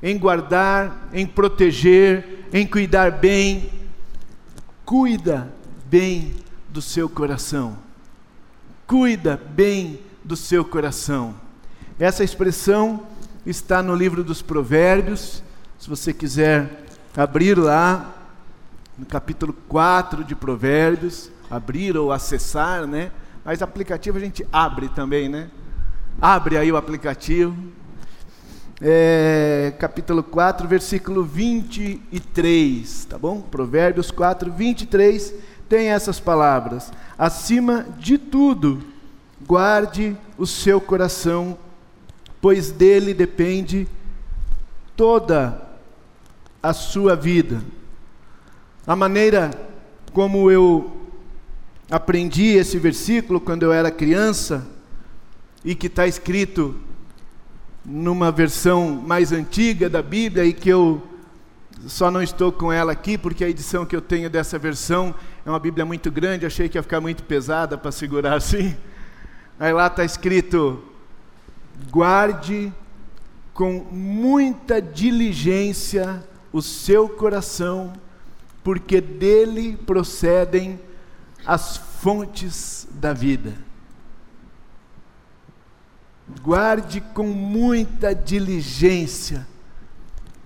em 0.00 0.16
guardar, 0.16 1.08
em 1.12 1.26
proteger, 1.26 2.46
em 2.52 2.64
cuidar 2.64 3.10
bem. 3.10 3.68
Cuida 4.84 5.52
bem 5.86 6.36
do 6.68 6.80
seu 6.80 7.08
coração. 7.08 7.81
Cuida 8.86 9.40
bem 9.54 10.00
do 10.24 10.36
seu 10.36 10.64
coração. 10.64 11.34
Essa 11.98 12.24
expressão 12.24 13.06
está 13.46 13.82
no 13.82 13.94
livro 13.94 14.24
dos 14.24 14.42
Provérbios. 14.42 15.42
Se 15.78 15.88
você 15.88 16.12
quiser 16.12 16.84
abrir 17.16 17.56
lá, 17.56 18.12
no 18.98 19.06
capítulo 19.06 19.52
4 19.68 20.24
de 20.24 20.34
Provérbios, 20.34 21.30
abrir 21.50 21.96
ou 21.96 22.12
acessar, 22.12 22.86
né? 22.86 23.10
Mas 23.44 23.62
aplicativo 23.62 24.18
a 24.18 24.20
gente 24.20 24.46
abre 24.52 24.88
também, 24.88 25.28
né? 25.28 25.48
Abre 26.20 26.58
aí 26.58 26.70
o 26.70 26.76
aplicativo. 26.76 27.56
É, 28.80 29.72
capítulo 29.78 30.24
4, 30.24 30.66
versículo 30.66 31.22
23, 31.22 33.04
tá 33.04 33.16
bom? 33.16 33.40
Provérbios 33.40 34.10
4, 34.10 34.50
23 34.50 35.51
tem 35.72 35.88
essas 35.88 36.20
palavras: 36.20 36.92
Acima 37.16 37.86
de 37.98 38.18
tudo, 38.18 38.82
guarde 39.46 40.14
o 40.36 40.46
seu 40.46 40.78
coração, 40.78 41.56
pois 42.42 42.70
dele 42.70 43.14
depende 43.14 43.88
toda 44.94 45.62
a 46.62 46.74
sua 46.74 47.16
vida. 47.16 47.62
A 48.86 48.94
maneira 48.94 49.50
como 50.12 50.50
eu 50.50 50.94
aprendi 51.90 52.48
esse 52.48 52.76
versículo 52.76 53.40
quando 53.40 53.62
eu 53.62 53.72
era 53.72 53.90
criança 53.90 54.66
e 55.64 55.74
que 55.74 55.86
está 55.86 56.06
escrito 56.06 56.76
numa 57.82 58.30
versão 58.30 58.90
mais 58.90 59.32
antiga 59.32 59.88
da 59.88 60.02
Bíblia 60.02 60.44
e 60.44 60.52
que 60.52 60.68
eu 60.68 61.02
só 61.86 62.10
não 62.10 62.22
estou 62.22 62.52
com 62.52 62.72
ela 62.72 62.92
aqui 62.92 63.18
porque 63.18 63.44
a 63.44 63.48
edição 63.48 63.84
que 63.84 63.94
eu 63.94 64.00
tenho 64.00 64.30
dessa 64.30 64.58
versão 64.58 65.14
é 65.44 65.50
uma 65.50 65.58
Bíblia 65.58 65.84
muito 65.84 66.10
grande, 66.10 66.46
achei 66.46 66.68
que 66.68 66.78
ia 66.78 66.82
ficar 66.82 67.00
muito 67.00 67.24
pesada 67.24 67.76
para 67.76 67.90
segurar 67.90 68.34
assim. 68.34 68.76
Aí 69.58 69.72
lá 69.72 69.86
está 69.86 70.04
escrito: 70.04 70.82
guarde 71.90 72.72
com 73.52 73.84
muita 73.90 74.80
diligência 74.80 76.22
o 76.52 76.60
seu 76.62 77.08
coração, 77.08 77.92
porque 78.62 79.00
dele 79.00 79.76
procedem 79.76 80.80
as 81.44 81.76
fontes 81.76 82.86
da 82.92 83.12
vida. 83.12 83.54
Guarde 86.40 87.00
com 87.00 87.26
muita 87.26 88.14
diligência, 88.14 89.46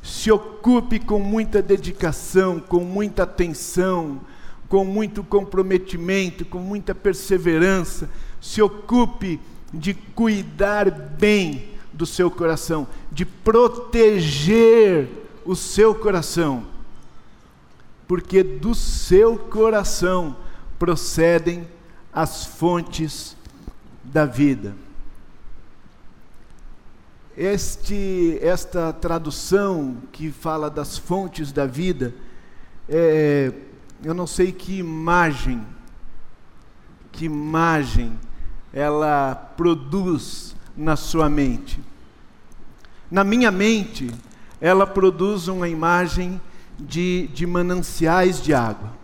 se 0.07 0.31
ocupe 0.31 1.01
com 1.01 1.19
muita 1.19 1.61
dedicação, 1.61 2.61
com 2.61 2.81
muita 2.81 3.25
atenção, 3.25 4.21
com 4.69 4.85
muito 4.85 5.25
comprometimento, 5.25 6.45
com 6.45 6.59
muita 6.59 6.95
perseverança, 6.95 8.09
se 8.41 8.63
ocupe 8.63 9.41
de 9.75 9.95
cuidar 9.95 10.91
bem 10.91 11.71
do 11.93 12.07
seu 12.07 12.31
coração, 12.31 12.87
de 13.11 13.25
proteger 13.25 15.09
o 15.45 15.57
seu 15.57 15.93
coração, 15.95 16.65
porque 18.07 18.45
do 18.45 18.75
seu 18.75 19.37
coração 19.37 20.37
procedem 20.79 21.67
as 22.13 22.47
fontes 22.47 23.37
da 24.05 24.25
vida. 24.25 24.86
Este, 27.37 28.39
esta 28.41 28.93
tradução 28.93 29.99
que 30.11 30.31
fala 30.31 30.71
das 30.71 30.97
fontes 30.97 31.53
da 31.53 31.67
vida, 31.67 32.15
é, 32.89 33.53
eu 34.03 34.15
não 34.15 34.27
sei 34.27 34.53
que 34.53 34.79
imagem, 34.79 35.63
que 37.13 37.27
imagem 37.27 38.19
ela 38.73 39.35
produz 39.35 40.57
na 40.77 40.97
sua 40.97 41.29
mente. 41.29 41.81
Na 43.11 43.23
minha 43.23 43.51
mente, 43.51 44.11
ela 44.61 44.87
produz 44.87 45.49
uma 45.49 45.69
imagem 45.69 46.41
de, 46.79 47.29
de 47.29 47.47
mananciais 47.47 48.43
de 48.43 48.55
água 48.55 48.97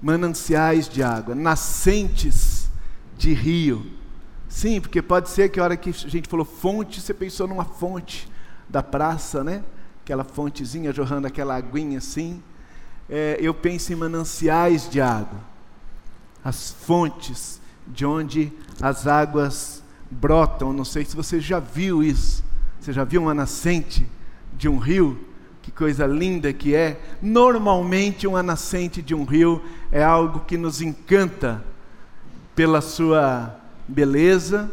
mananciais 0.00 0.88
de 0.88 1.02
água, 1.02 1.34
nascentes 1.34 2.70
de 3.18 3.34
rio. 3.34 3.86
Sim, 4.50 4.80
porque 4.80 5.00
pode 5.00 5.30
ser 5.30 5.48
que 5.48 5.60
a 5.60 5.62
hora 5.62 5.76
que 5.76 5.90
a 5.90 5.92
gente 5.92 6.28
falou 6.28 6.44
fonte, 6.44 7.00
você 7.00 7.14
pensou 7.14 7.46
numa 7.46 7.64
fonte 7.64 8.28
da 8.68 8.82
praça, 8.82 9.44
né? 9.44 9.62
Aquela 10.02 10.24
fontezinha 10.24 10.92
jorrando 10.92 11.28
aquela 11.28 11.54
aguinha 11.54 11.98
assim. 11.98 12.42
É, 13.08 13.38
eu 13.40 13.54
penso 13.54 13.92
em 13.92 13.96
mananciais 13.96 14.90
de 14.90 15.00
água, 15.00 15.38
as 16.44 16.72
fontes 16.72 17.60
de 17.86 18.04
onde 18.04 18.52
as 18.82 19.06
águas 19.06 19.84
brotam. 20.10 20.72
Não 20.72 20.84
sei 20.84 21.04
se 21.04 21.14
você 21.14 21.40
já 21.40 21.60
viu 21.60 22.02
isso. 22.02 22.42
Você 22.80 22.92
já 22.92 23.04
viu 23.04 23.22
uma 23.22 23.32
nascente 23.32 24.04
de 24.52 24.68
um 24.68 24.78
rio? 24.78 25.16
Que 25.62 25.70
coisa 25.70 26.08
linda 26.08 26.52
que 26.52 26.74
é. 26.74 27.00
Normalmente, 27.22 28.26
uma 28.26 28.42
nascente 28.42 29.00
de 29.00 29.14
um 29.14 29.22
rio 29.22 29.62
é 29.92 30.02
algo 30.02 30.40
que 30.40 30.56
nos 30.56 30.82
encanta 30.82 31.62
pela 32.56 32.80
sua 32.80 33.59
beleza, 33.90 34.70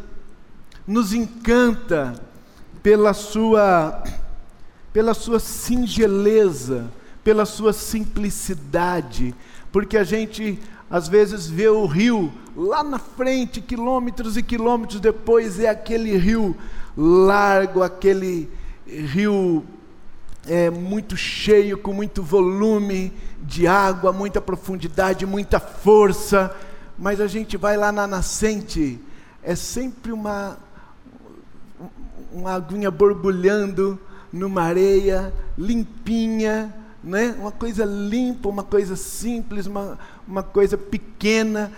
nos 0.85 1.11
encanta 1.11 2.21
pela 2.83 3.13
sua 3.13 4.03
pela 4.93 5.13
sua 5.13 5.39
singeleza, 5.39 6.91
pela 7.23 7.45
sua 7.45 7.71
simplicidade, 7.71 9.35
porque 9.71 9.97
a 9.97 10.03
gente 10.03 10.59
às 10.89 11.07
vezes 11.07 11.47
vê 11.47 11.67
o 11.67 11.85
rio 11.85 12.31
lá 12.55 12.83
na 12.83 12.97
frente, 12.97 13.61
quilômetros 13.61 14.37
e 14.37 14.43
quilômetros 14.43 14.99
depois, 14.99 15.59
é 15.59 15.69
aquele 15.69 16.17
rio 16.17 16.55
largo, 16.95 17.83
aquele 17.83 18.49
rio 18.87 19.63
é, 20.47 20.69
muito 20.69 21.17
cheio, 21.17 21.77
com 21.77 21.93
muito 21.93 22.23
volume 22.23 23.11
de 23.43 23.67
água, 23.67 24.11
muita 24.11 24.41
profundidade, 24.41 25.25
muita 25.25 25.59
força, 25.59 26.55
mas 26.97 27.21
a 27.21 27.27
gente 27.27 27.57
vai 27.57 27.77
lá 27.77 27.91
na 27.91 28.07
nascente, 28.07 28.99
é 29.47 29.55
sempre 29.55 30.11
uma, 30.11 30.57
uma 32.33 32.51
aguinha 32.51 32.91
borbulhando 32.91 33.97
numa 34.31 34.61
areia 34.61 35.33
limpinha, 35.57 36.75
né? 37.01 37.33
uma 37.39 37.53
coisa 37.53 37.85
limpa, 37.85 38.49
uma 38.49 38.63
coisa 38.63 38.97
simples, 38.97 39.65
uma, 39.65 39.97
uma 40.27 40.43
coisa 40.43 40.77
pequena, 40.77 41.71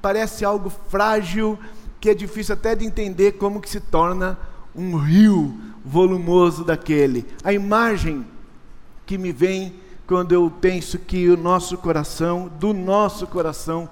parece 0.00 0.42
algo 0.42 0.72
frágil, 0.88 1.58
que 2.00 2.08
é 2.08 2.14
difícil 2.14 2.54
até 2.54 2.74
de 2.74 2.86
entender 2.86 3.32
como 3.32 3.60
que 3.60 3.68
se 3.68 3.78
torna 3.78 4.38
um 4.74 4.96
rio 4.96 5.54
volumoso 5.84 6.64
daquele. 6.64 7.26
A 7.44 7.52
imagem 7.52 8.26
que 9.04 9.18
me 9.18 9.32
vem 9.32 9.74
quando 10.06 10.32
eu 10.32 10.50
penso 10.62 10.98
que 10.98 11.28
o 11.28 11.36
nosso 11.36 11.76
coração, 11.76 12.50
do 12.58 12.72
nosso 12.72 13.26
coração, 13.26 13.86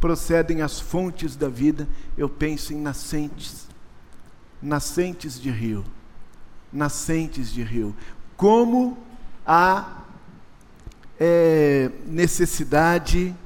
procedem 0.00 0.62
as 0.62 0.80
fontes 0.80 1.36
da 1.36 1.48
vida, 1.48 1.88
eu 2.16 2.28
penso 2.28 2.72
em 2.72 2.80
nascentes, 2.80 3.68
nascentes 4.62 5.40
de 5.40 5.50
rio, 5.50 5.84
nascentes 6.72 7.52
de 7.52 7.62
rio. 7.62 7.94
Como 8.36 8.98
a 9.46 10.04
é, 11.18 11.90
necessidade 12.06 13.36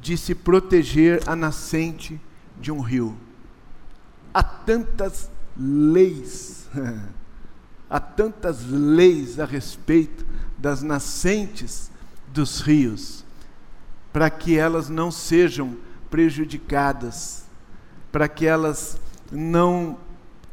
de 0.00 0.16
se 0.16 0.34
proteger 0.34 1.22
a 1.26 1.36
nascente 1.36 2.18
de 2.58 2.72
um 2.72 2.80
rio. 2.80 3.14
Há 4.32 4.42
tantas 4.42 5.30
leis, 5.56 6.68
há 7.88 8.00
tantas 8.00 8.64
leis 8.64 9.38
a 9.38 9.44
respeito 9.44 10.24
das 10.56 10.82
nascentes 10.82 11.90
dos 12.28 12.60
rios, 12.60 13.25
para 14.16 14.30
que 14.30 14.56
elas 14.56 14.88
não 14.88 15.10
sejam 15.10 15.76
prejudicadas, 16.08 17.44
para 18.10 18.26
que 18.26 18.46
elas 18.46 18.98
não 19.30 19.98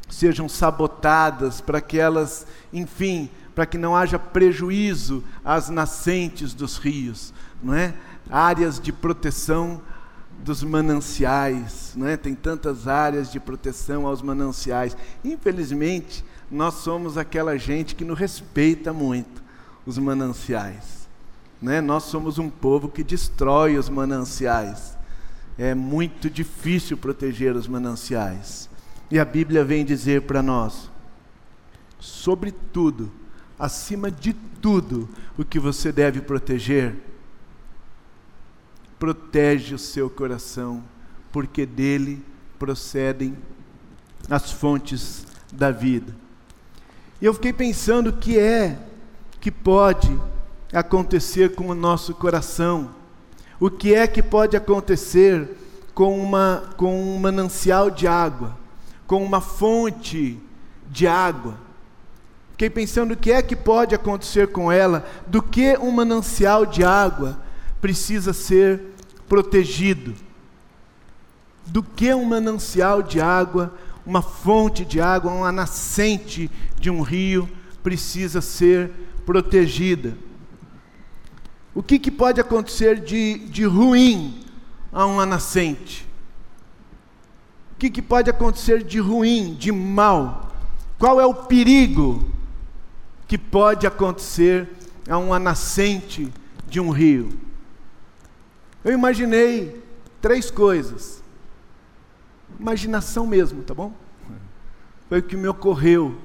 sejam 0.06 0.50
sabotadas, 0.50 1.62
para 1.62 1.80
que 1.80 1.98
elas, 1.98 2.46
enfim, 2.70 3.30
para 3.54 3.64
que 3.64 3.78
não 3.78 3.96
haja 3.96 4.18
prejuízo 4.18 5.24
às 5.42 5.70
nascentes 5.70 6.52
dos 6.52 6.76
rios, 6.76 7.32
não 7.62 7.72
é? 7.72 7.94
Áreas 8.28 8.78
de 8.78 8.92
proteção 8.92 9.80
dos 10.40 10.62
mananciais, 10.62 11.94
não 11.96 12.06
é? 12.06 12.18
Tem 12.18 12.34
tantas 12.34 12.86
áreas 12.86 13.32
de 13.32 13.40
proteção 13.40 14.06
aos 14.06 14.20
mananciais. 14.20 14.94
Infelizmente, 15.24 16.22
nós 16.50 16.74
somos 16.74 17.16
aquela 17.16 17.56
gente 17.56 17.94
que 17.94 18.04
não 18.04 18.14
respeita 18.14 18.92
muito 18.92 19.42
os 19.86 19.96
mananciais. 19.96 21.03
Né? 21.64 21.80
Nós 21.80 22.02
somos 22.02 22.38
um 22.38 22.50
povo 22.50 22.90
que 22.90 23.02
destrói 23.02 23.78
os 23.78 23.88
mananciais. 23.88 24.98
É 25.56 25.74
muito 25.74 26.28
difícil 26.28 26.94
proteger 26.94 27.56
os 27.56 27.66
mananciais. 27.66 28.68
E 29.10 29.18
a 29.18 29.24
Bíblia 29.24 29.64
vem 29.64 29.82
dizer 29.82 30.22
para 30.22 30.42
nós: 30.42 30.90
sobretudo, 31.98 33.10
acima 33.58 34.10
de 34.10 34.34
tudo, 34.60 35.08
o 35.38 35.44
que 35.44 35.58
você 35.58 35.90
deve 35.90 36.20
proteger, 36.20 36.96
protege 38.98 39.74
o 39.74 39.78
seu 39.78 40.10
coração, 40.10 40.84
porque 41.32 41.64
dele 41.64 42.22
procedem 42.58 43.38
as 44.28 44.52
fontes 44.52 45.26
da 45.50 45.70
vida. 45.70 46.14
E 47.22 47.24
eu 47.24 47.32
fiquei 47.32 47.54
pensando 47.54 48.10
o 48.10 48.16
que 48.18 48.38
é 48.38 48.78
que 49.40 49.50
pode 49.50 50.14
acontecer 50.74 51.54
com 51.54 51.68
o 51.68 51.74
nosso 51.74 52.12
coração, 52.14 52.90
o 53.60 53.70
que 53.70 53.94
é 53.94 54.06
que 54.08 54.22
pode 54.22 54.56
acontecer 54.56 55.56
com, 55.94 56.18
uma, 56.20 56.64
com 56.76 57.00
um 57.00 57.18
manancial 57.18 57.90
de 57.90 58.08
água, 58.08 58.58
com 59.06 59.24
uma 59.24 59.40
fonte 59.40 60.38
de 60.90 61.06
água. 61.06 61.54
Fiquei 62.50 62.68
pensando 62.68 63.12
o 63.12 63.16
que 63.16 63.30
é 63.30 63.40
que 63.40 63.54
pode 63.54 63.94
acontecer 63.94 64.48
com 64.48 64.70
ela, 64.70 65.06
do 65.28 65.40
que 65.40 65.78
um 65.78 65.92
manancial 65.92 66.66
de 66.66 66.82
água 66.82 67.38
precisa 67.80 68.32
ser 68.32 68.80
protegido. 69.28 70.14
Do 71.66 71.82
que 71.82 72.12
um 72.12 72.24
manancial 72.24 73.00
de 73.02 73.20
água, 73.20 73.72
uma 74.04 74.22
fonte 74.22 74.84
de 74.84 75.00
água, 75.00 75.32
uma 75.32 75.52
nascente 75.52 76.50
de 76.78 76.90
um 76.90 77.00
rio 77.00 77.48
precisa 77.82 78.40
ser 78.40 78.90
protegida. 79.24 80.14
O 81.74 81.82
que, 81.82 81.98
que 81.98 82.10
pode 82.10 82.40
acontecer 82.40 83.00
de, 83.00 83.38
de 83.38 83.64
ruim 83.64 84.44
a 84.92 85.04
uma 85.06 85.26
nascente? 85.26 86.08
O 87.72 87.76
que, 87.78 87.90
que 87.90 88.00
pode 88.00 88.30
acontecer 88.30 88.82
de 88.82 89.00
ruim, 89.00 89.54
de 89.54 89.72
mal? 89.72 90.52
Qual 90.98 91.20
é 91.20 91.26
o 91.26 91.34
perigo 91.34 92.32
que 93.26 93.38
pode 93.38 93.86
acontecer 93.86 94.68
a 95.08 95.18
uma 95.18 95.38
nascente 95.38 96.32
de 96.66 96.80
um 96.80 96.90
rio. 96.90 97.30
Eu 98.84 98.92
imaginei 98.92 99.82
três 100.20 100.50
coisas. 100.50 101.22
Imaginação 102.58 103.26
mesmo, 103.26 103.62
tá 103.62 103.74
bom? 103.74 103.92
Foi 105.08 105.18
o 105.18 105.22
que 105.22 105.36
me 105.36 105.48
ocorreu. 105.48 106.16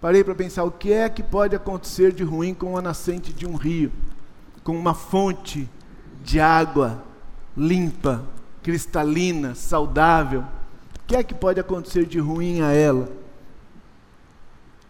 Parei 0.00 0.24
para 0.24 0.34
pensar 0.34 0.64
o 0.64 0.70
que 0.70 0.92
é 0.92 1.08
que 1.08 1.22
pode 1.22 1.54
acontecer 1.54 2.12
de 2.12 2.24
ruim 2.24 2.54
com 2.54 2.76
a 2.76 2.82
nascente 2.82 3.32
de 3.32 3.46
um 3.46 3.54
rio, 3.54 3.92
com 4.62 4.76
uma 4.76 4.94
fonte 4.94 5.68
de 6.22 6.40
água 6.40 7.02
limpa, 7.56 8.24
cristalina, 8.62 9.54
saudável. 9.54 10.40
O 10.40 11.06
que 11.06 11.16
é 11.16 11.22
que 11.22 11.34
pode 11.34 11.60
acontecer 11.60 12.06
de 12.06 12.18
ruim 12.18 12.62
a 12.62 12.72
ela? 12.72 13.08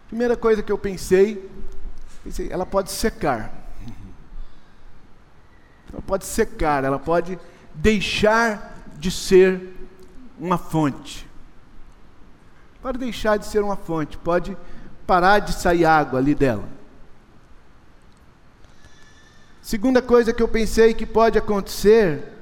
Primeira 0.07 0.37
coisa 0.37 0.61
que 0.61 0.71
eu 0.71 0.77
pensei, 0.77 1.49
pensei, 2.23 2.51
ela 2.51 2.65
pode 2.65 2.91
secar. 2.91 3.51
Ela 5.91 6.01
pode 6.01 6.25
secar, 6.25 6.83
ela 6.83 6.99
pode 6.99 7.39
deixar 7.73 8.79
de 8.97 9.11
ser 9.11 9.75
uma 10.39 10.57
fonte. 10.57 11.27
Pode 12.81 12.97
deixar 12.97 13.37
de 13.37 13.45
ser 13.45 13.63
uma 13.63 13.75
fonte, 13.75 14.17
pode 14.17 14.57
parar 15.07 15.39
de 15.39 15.53
sair 15.53 15.85
água 15.85 16.19
ali 16.19 16.35
dela. 16.35 16.67
Segunda 19.63 20.01
coisa 20.01 20.33
que 20.33 20.43
eu 20.43 20.47
pensei 20.47 20.93
que 20.93 21.05
pode 21.05 21.37
acontecer, 21.37 22.33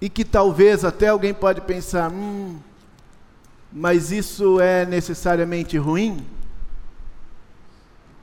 e 0.00 0.08
que 0.08 0.24
talvez 0.24 0.82
até 0.82 1.08
alguém 1.08 1.34
pode 1.34 1.60
pensar, 1.60 2.10
hum, 2.10 2.58
mas 3.70 4.10
isso 4.10 4.58
é 4.60 4.86
necessariamente 4.86 5.76
ruim? 5.76 6.26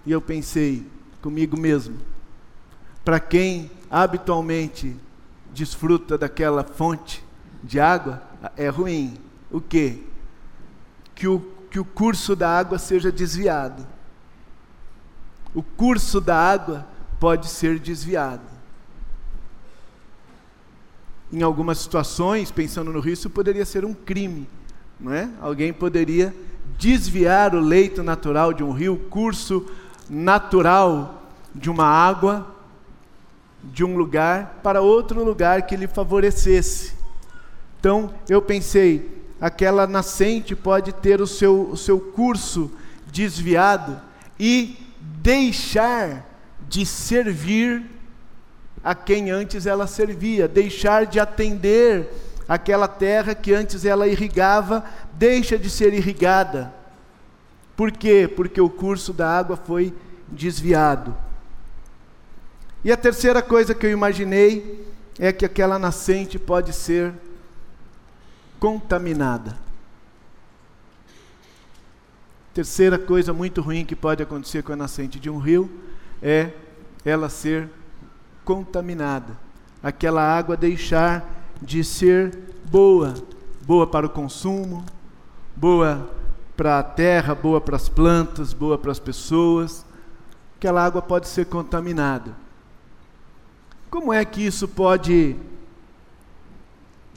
E 0.04 0.12
eu 0.12 0.20
pensei 0.20 0.86
comigo 1.22 1.56
mesmo, 1.56 2.00
para 3.06 3.20
quem 3.20 3.70
habitualmente 3.88 4.96
desfruta 5.54 6.18
daquela 6.18 6.64
fonte 6.64 7.24
de 7.64 7.80
água, 7.80 8.24
é 8.58 8.70
ruim. 8.70 9.20
O 9.52 9.62
quê? 9.62 10.04
Que 11.14 11.28
o, 11.28 11.40
que 11.70 11.80
o 11.80 11.86
curso 11.86 12.36
da 12.36 12.50
água 12.58 12.80
seja 12.80 13.12
desviado. 13.12 13.86
O 15.54 15.62
curso 15.62 16.22
da 16.22 16.38
água 16.38 16.88
pode 17.20 17.48
ser 17.48 17.80
desviado. 17.80 18.50
Em 21.32 21.42
algumas 21.42 21.78
situações, 21.78 22.52
pensando 22.52 22.92
no 22.92 23.00
risco, 23.00 23.30
poderia 23.30 23.66
ser 23.66 23.86
um 23.86 23.94
crime 23.94 24.48
não 25.02 25.14
é? 25.14 25.28
Alguém 25.42 25.74
poderia 25.74 26.34
desviar 26.78 27.56
o 27.56 27.60
leito 27.60 28.04
natural 28.04 28.54
de 28.54 28.64
um 28.64 28.72
rio, 28.72 28.94
o 28.94 29.10
curso 29.10 29.66
natural 30.10 31.24
de 31.54 31.70
uma 31.70 31.86
água 31.86 32.56
de 33.64 33.84
um 33.84 33.98
lugar 33.98 34.60
para 34.64 34.82
outro 34.82 35.24
lugar 35.24 35.64
que 35.64 35.76
lhe 35.76 35.88
favorecesse. 35.88 36.94
Então, 37.80 38.14
eu 38.30 38.42
pensei, 38.42 39.24
aquela 39.40 39.88
nascente 39.88 40.56
pode 40.56 40.94
ter 40.94 41.20
o 41.20 41.28
seu, 41.28 41.70
o 41.72 41.78
seu 41.78 42.00
curso 42.00 42.72
desviado 43.12 44.00
e 44.40 44.78
deixar 45.02 46.26
de 46.68 46.86
servir 46.86 47.84
a 48.84 48.96
quem 48.96 49.30
antes 49.30 49.66
ela 49.66 49.86
servia, 49.88 50.48
deixar 50.48 51.06
de 51.06 51.20
atender 51.20 52.10
aquela 52.48 52.88
terra 52.88 53.36
que 53.36 53.54
antes 53.54 53.86
ela 53.86 54.08
irrigava 54.08 54.84
deixa 55.14 55.58
de 55.58 55.70
ser 55.70 55.94
irrigada 55.94 56.74
Por 57.76 57.92
quê? 57.92 58.28
Porque 58.36 58.60
o 58.60 58.70
curso 58.70 59.14
da 59.14 59.30
água 59.30 59.56
foi 59.56 59.94
desviado. 60.28 61.16
E 62.84 62.92
a 62.92 62.98
terceira 62.98 63.42
coisa 63.42 63.74
que 63.74 63.86
eu 63.86 63.92
imaginei 63.92 64.88
é 65.20 65.32
que 65.32 65.46
aquela 65.46 65.78
nascente 65.78 66.40
pode 66.40 66.74
ser 66.74 67.14
contaminada. 68.60 69.58
Terceira 72.54 73.00
coisa 73.00 73.32
muito 73.32 73.62
ruim 73.62 73.86
que 73.86 73.96
pode 73.96 74.22
acontecer 74.22 74.62
com 74.62 74.74
a 74.74 74.76
nascente 74.76 75.20
de 75.20 75.30
um 75.30 75.38
rio 75.38 75.72
é 76.22 76.52
ela 77.06 77.30
ser 77.30 77.70
contaminada. 78.44 79.40
Aquela 79.82 80.22
água 80.22 80.58
deixar 80.58 81.48
de 81.62 81.82
ser 81.82 82.38
boa, 82.66 83.14
boa 83.66 83.88
para 83.88 84.06
o 84.06 84.10
consumo, 84.10 84.86
boa 85.56 86.10
para 86.58 86.80
a 86.80 86.84
terra, 86.84 87.34
boa 87.34 87.62
para 87.62 87.78
as 87.78 87.88
plantas, 87.88 88.52
boa 88.52 88.78
para 88.78 88.92
as 88.92 89.00
pessoas. 89.00 89.86
Aquela 90.58 90.86
água 90.86 91.02
pode 91.02 91.30
ser 91.30 91.46
contaminada. 91.46 92.36
Como 93.90 94.12
é 94.12 94.26
que 94.26 94.46
isso 94.46 94.68
pode 94.68 95.38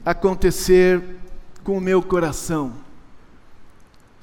acontecer 0.05 1.19
com 1.63 1.77
o 1.77 1.81
meu 1.81 2.01
coração? 2.01 2.84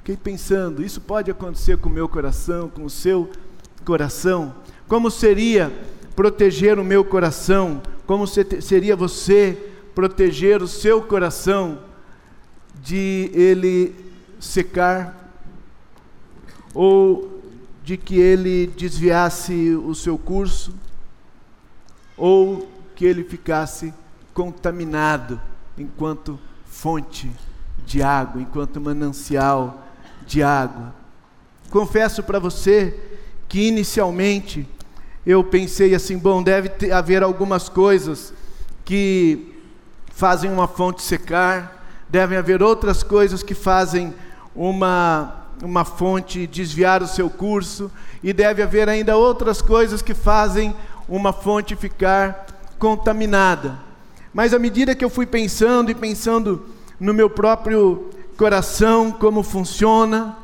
Fiquei 0.03 0.17
pensando, 0.17 0.83
isso 0.83 1.01
pode 1.01 1.31
acontecer 1.31 1.79
com 1.79 1.89
o 1.89 1.93
meu 1.93 2.09
coração, 2.09 2.69
com 2.69 2.85
o 2.85 2.91
seu 2.91 3.31
coração? 3.85 4.55
Como 4.89 5.11
seria 5.11 5.73
proteger 6.17 6.79
o 6.79 6.85
meu 6.85 7.05
coração? 7.05 7.81
Como 8.07 8.27
seria 8.27 8.97
você 8.97 9.71
proteger 9.95 10.63
o 10.63 10.69
seu 10.69 11.03
coração 11.03 11.79
de 12.83 13.31
ele 13.33 13.95
secar 14.41 15.33
ou 16.75 17.41
de 17.85 17.97
que 17.97 18.19
ele 18.19 18.67
desviasse 18.67 19.71
o 19.77 19.95
seu 19.95 20.19
curso? 20.19 20.75
ou 22.17 22.69
que 22.95 23.05
ele 23.05 23.25
ficasse 23.25 23.93
contaminado 24.33 25.41
enquanto 25.77 26.39
fonte 26.65 27.31
de 27.85 28.03
água, 28.03 28.41
enquanto 28.41 28.81
manancial 28.81 29.85
de 30.27 30.43
água. 30.43 30.95
Confesso 31.71 32.23
para 32.23 32.39
você 32.39 32.95
que 33.49 33.69
inicialmente 33.69 34.69
eu 35.27 35.43
pensei 35.45 35.95
assim: 35.95 36.19
bom, 36.19 36.43
deve 36.43 36.69
ter, 36.69 36.93
haver 36.93 37.23
algumas 37.23 37.69
coisas 37.69 38.33
que 38.85 39.55
fazem 40.13 40.51
uma 40.51 40.69
fonte 40.69 41.03
secar, 41.03 42.05
devem 42.09 42.37
haver 42.37 42.63
outras 42.63 43.03
coisas 43.03 43.43
que 43.43 43.55
fazem 43.55 44.15
uma, 44.55 45.47
uma 45.63 45.85
fonte 45.85 46.47
desviar 46.47 47.03
o 47.03 47.07
seu 47.07 47.31
curso, 47.31 47.91
e 48.23 48.33
deve 48.33 48.63
haver 48.63 48.89
ainda 48.89 49.17
outras 49.17 49.63
coisas 49.63 50.03
que 50.03 50.15
fazem 50.15 50.75
uma 51.09 51.33
fonte 51.33 51.75
ficar 51.75 52.47
contaminada. 52.79 53.79
Mas 54.35 54.55
à 54.55 54.59
medida 54.59 54.95
que 54.95 55.05
eu 55.05 55.11
fui 55.11 55.27
pensando 55.27 55.91
e 55.91 55.95
pensando 55.95 56.67
no 56.99 57.13
meu 57.13 57.29
próprio 57.29 58.11
coração, 58.37 59.13
como 59.13 59.43
funciona, 59.43 60.37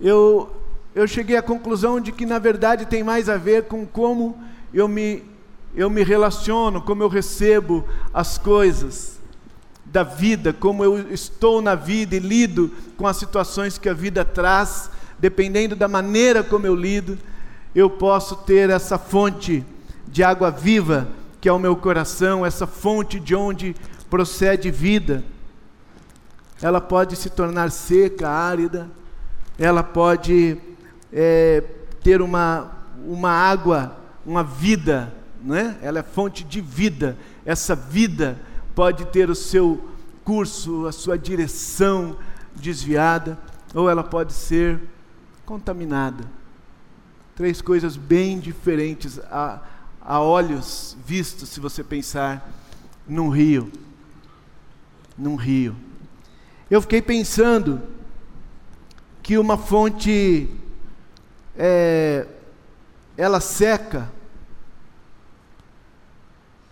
eu, 0.00 0.54
eu 0.94 1.06
cheguei 1.06 1.36
à 1.36 1.42
conclusão 1.42 2.00
de 2.00 2.12
que 2.12 2.26
na 2.26 2.38
verdade 2.38 2.86
tem 2.86 3.02
mais 3.02 3.28
a 3.28 3.36
ver 3.36 3.64
com 3.64 3.86
como 3.86 4.38
eu 4.72 4.86
me, 4.88 5.22
eu 5.74 5.88
me 5.88 6.02
relaciono, 6.02 6.80
como 6.82 7.02
eu 7.02 7.08
recebo 7.08 7.84
as 8.12 8.38
coisas 8.38 9.18
da 9.84 10.02
vida, 10.02 10.52
como 10.52 10.84
eu 10.84 11.12
estou 11.12 11.62
na 11.62 11.74
vida 11.74 12.16
e 12.16 12.18
lido 12.18 12.72
com 12.96 13.06
as 13.06 13.16
situações 13.16 13.78
que 13.78 13.88
a 13.88 13.94
vida 13.94 14.24
traz, 14.24 14.90
dependendo 15.18 15.76
da 15.76 15.88
maneira 15.88 16.42
como 16.42 16.66
eu 16.66 16.74
lido 16.74 17.18
eu 17.76 17.90
posso 17.90 18.36
ter 18.36 18.70
essa 18.70 18.96
fonte 18.96 19.62
de 20.08 20.24
água 20.24 20.50
viva 20.50 21.08
que 21.42 21.48
é 21.48 21.52
o 21.52 21.58
meu 21.58 21.76
coração, 21.76 22.44
essa 22.44 22.66
fonte 22.66 23.20
de 23.20 23.34
onde 23.34 23.76
procede 24.08 24.70
vida. 24.70 25.22
Ela 26.60 26.80
pode 26.80 27.16
se 27.16 27.28
tornar 27.28 27.70
seca, 27.70 28.28
árida, 28.28 28.88
ela 29.58 29.82
pode 29.82 30.58
é, 31.12 31.62
ter 32.02 32.22
uma, 32.22 32.72
uma 33.06 33.30
água, 33.30 33.96
uma 34.24 34.42
vida, 34.42 35.12
né? 35.42 35.76
ela 35.82 35.98
é 35.98 36.02
fonte 36.02 36.44
de 36.44 36.60
vida. 36.60 37.16
Essa 37.44 37.74
vida 37.74 38.38
pode 38.74 39.06
ter 39.06 39.30
o 39.30 39.34
seu 39.34 39.88
curso, 40.24 40.86
a 40.86 40.92
sua 40.92 41.18
direção 41.18 42.16
desviada, 42.54 43.38
ou 43.74 43.88
ela 43.88 44.02
pode 44.02 44.32
ser 44.32 44.80
contaminada. 45.44 46.24
Três 47.34 47.60
coisas 47.60 47.96
bem 47.96 48.40
diferentes 48.40 49.18
a, 49.30 49.60
a 50.00 50.20
olhos 50.20 50.96
vistos, 51.06 51.50
se 51.50 51.60
você 51.60 51.84
pensar 51.84 52.50
num 53.06 53.28
rio. 53.28 53.70
Num 55.16 55.36
rio. 55.36 55.85
Eu 56.68 56.80
fiquei 56.80 57.00
pensando 57.00 57.80
que 59.22 59.38
uma 59.38 59.56
fonte 59.56 60.50
é, 61.56 62.26
ela 63.16 63.38
seca, 63.38 64.10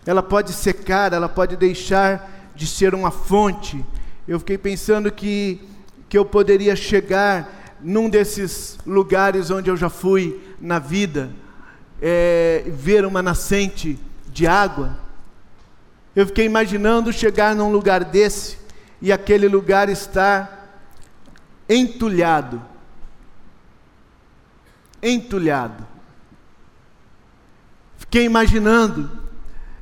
ela 0.05 0.21
pode 0.21 0.51
secar, 0.51 1.13
ela 1.13 1.29
pode 1.29 1.55
deixar 1.55 2.51
de 2.53 2.67
ser 2.67 2.93
uma 2.93 3.09
fonte. 3.09 3.85
Eu 4.27 4.37
fiquei 4.39 4.57
pensando 4.57 5.09
que, 5.09 5.61
que 6.09 6.17
eu 6.17 6.25
poderia 6.25 6.75
chegar 6.75 7.77
num 7.79 8.09
desses 8.09 8.77
lugares 8.85 9.49
onde 9.49 9.69
eu 9.69 9.77
já 9.77 9.89
fui 9.89 10.41
na 10.59 10.77
vida, 10.77 11.29
é, 12.01 12.65
ver 12.67 13.05
uma 13.05 13.21
nascente 13.21 13.97
de 14.27 14.45
água, 14.45 14.97
eu 16.13 16.25
fiquei 16.25 16.45
imaginando 16.45 17.13
chegar 17.13 17.55
num 17.55 17.71
lugar 17.71 18.03
desse 18.03 18.64
e 19.01 19.11
aquele 19.11 19.47
lugar 19.47 19.89
estar 19.89 20.79
entulhado. 21.67 22.61
Entulhado. 25.01 25.85
Fiquei 27.97 28.25
imaginando 28.25 29.09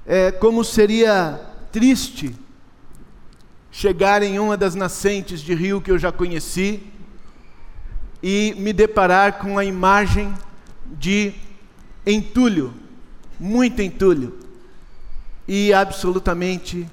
é, 0.05 0.31
como 0.31 0.63
seria 0.63 1.39
triste 1.71 2.35
chegar 3.71 4.21
em 4.21 4.37
uma 4.37 4.55
das 4.55 4.75
nascentes 4.75 5.41
de 5.41 5.53
rio 5.53 5.81
que 5.81 5.91
eu 5.91 5.97
já 5.97 6.11
conheci 6.11 6.83
e 8.21 8.55
me 8.57 8.71
deparar 8.71 9.39
com 9.39 9.57
a 9.57 9.65
imagem 9.65 10.33
de 10.85 11.33
entulho, 12.05 12.73
muito 13.39 13.81
entulho, 13.81 14.39
e 15.47 15.73
absolutamente 15.73 16.87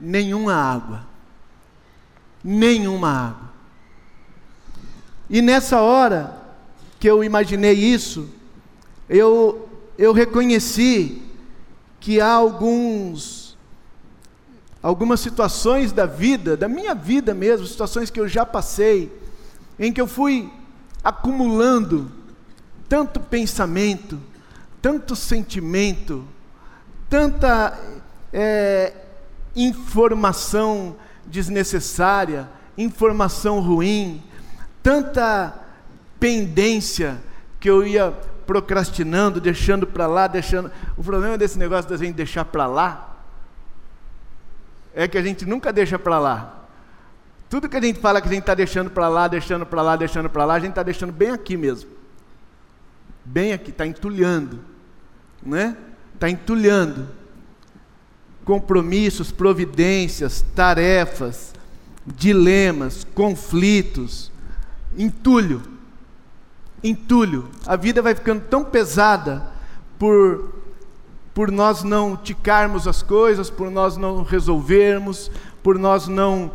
nenhuma 0.00 0.54
água. 0.54 1.06
Nenhuma 2.42 3.10
água. 3.10 3.48
E 5.28 5.42
nessa 5.42 5.80
hora 5.80 6.36
que 6.98 7.08
eu 7.08 7.22
imaginei 7.22 7.74
isso, 7.74 8.28
eu, 9.08 9.68
eu 9.96 10.12
reconheci 10.12 11.22
que 12.00 12.20
há 12.20 12.32
alguns 12.32 13.48
algumas 14.80 15.20
situações 15.20 15.92
da 15.92 16.06
vida, 16.06 16.56
da 16.56 16.68
minha 16.68 16.94
vida 16.94 17.34
mesmo, 17.34 17.66
situações 17.66 18.10
que 18.10 18.20
eu 18.20 18.28
já 18.28 18.46
passei, 18.46 19.12
em 19.78 19.92
que 19.92 20.00
eu 20.00 20.06
fui 20.06 20.50
acumulando 21.02 22.10
tanto 22.88 23.20
pensamento, 23.20 24.20
tanto 24.80 25.14
sentimento, 25.16 26.24
tanta 27.10 27.78
é, 28.32 28.92
informação 29.64 30.96
desnecessária, 31.26 32.48
informação 32.76 33.60
ruim, 33.60 34.22
tanta 34.82 35.54
pendência 36.18 37.18
que 37.60 37.68
eu 37.68 37.86
ia 37.86 38.12
procrastinando, 38.46 39.40
deixando 39.40 39.86
para 39.86 40.06
lá, 40.06 40.26
deixando. 40.26 40.70
O 40.96 41.04
problema 41.04 41.36
desse 41.36 41.58
negócio 41.58 41.90
da 41.90 41.96
gente 41.96 42.14
deixar 42.14 42.44
para 42.44 42.66
lá 42.66 43.16
é 44.94 45.06
que 45.06 45.18
a 45.18 45.22
gente 45.22 45.44
nunca 45.44 45.72
deixa 45.72 45.98
para 45.98 46.18
lá. 46.18 46.54
Tudo 47.50 47.68
que 47.68 47.76
a 47.76 47.80
gente 47.80 47.98
fala 48.00 48.20
que 48.20 48.28
a 48.28 48.30
gente 48.30 48.40
está 48.40 48.54
deixando 48.54 48.90
para 48.90 49.08
lá, 49.08 49.26
deixando 49.26 49.64
para 49.64 49.82
lá, 49.82 49.96
deixando 49.96 50.28
para 50.28 50.44
lá, 50.44 50.54
a 50.54 50.58
gente 50.60 50.70
está 50.70 50.82
deixando 50.82 51.12
bem 51.12 51.30
aqui 51.30 51.56
mesmo. 51.56 51.90
Bem 53.24 53.52
aqui, 53.52 53.70
está 53.70 53.86
entulhando. 53.86 54.60
Né? 55.42 55.76
Está 56.14 56.28
entulhando. 56.28 57.08
Compromissos, 58.48 59.30
providências, 59.30 60.42
tarefas, 60.54 61.52
dilemas, 62.06 63.06
conflitos. 63.14 64.32
Entulho. 64.96 65.60
Entulho. 66.82 67.50
A 67.66 67.76
vida 67.76 68.00
vai 68.00 68.14
ficando 68.14 68.40
tão 68.48 68.64
pesada 68.64 69.50
por, 69.98 70.54
por 71.34 71.50
nós 71.50 71.82
não 71.82 72.16
ticarmos 72.16 72.88
as 72.88 73.02
coisas, 73.02 73.50
por 73.50 73.70
nós 73.70 73.98
não 73.98 74.22
resolvermos, 74.22 75.30
por 75.62 75.78
nós 75.78 76.08
não 76.08 76.50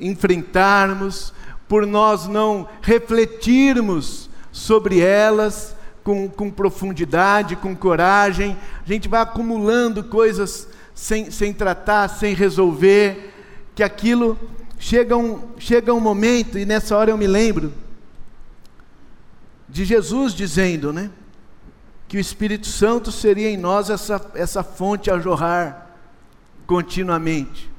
enfrentarmos, 0.00 1.34
por 1.66 1.84
nós 1.84 2.28
não 2.28 2.68
refletirmos 2.80 4.30
sobre 4.52 5.00
elas 5.00 5.74
com, 6.04 6.28
com 6.28 6.52
profundidade, 6.52 7.56
com 7.56 7.74
coragem, 7.74 8.56
a 8.86 8.88
gente 8.88 9.08
vai 9.08 9.22
acumulando 9.22 10.04
coisas 10.04 10.68
sem, 10.94 11.30
sem 11.30 11.52
tratar, 11.52 12.08
sem 12.08 12.34
resolver, 12.34 13.32
que 13.74 13.82
aquilo 13.82 14.38
chega 14.78 15.16
um, 15.16 15.40
chega 15.58 15.94
um 15.94 16.00
momento, 16.00 16.58
e 16.58 16.64
nessa 16.64 16.96
hora 16.96 17.10
eu 17.10 17.16
me 17.16 17.26
lembro 17.26 17.72
de 19.68 19.84
Jesus 19.84 20.34
dizendo, 20.34 20.92
né? 20.92 21.10
Que 22.06 22.18
o 22.18 22.20
Espírito 22.20 22.66
Santo 22.66 23.10
seria 23.10 23.48
em 23.48 23.56
nós 23.56 23.88
essa, 23.88 24.20
essa 24.34 24.62
fonte 24.62 25.10
a 25.10 25.18
jorrar 25.18 25.96
continuamente. 26.66 27.70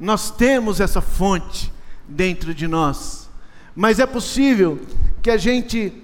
Nós 0.00 0.30
temos 0.30 0.80
essa 0.80 1.02
fonte 1.02 1.72
dentro 2.06 2.54
de 2.54 2.66
nós, 2.66 3.28
mas 3.74 3.98
é 3.98 4.06
possível 4.06 4.80
que 5.20 5.30
a 5.30 5.36
gente 5.36 6.02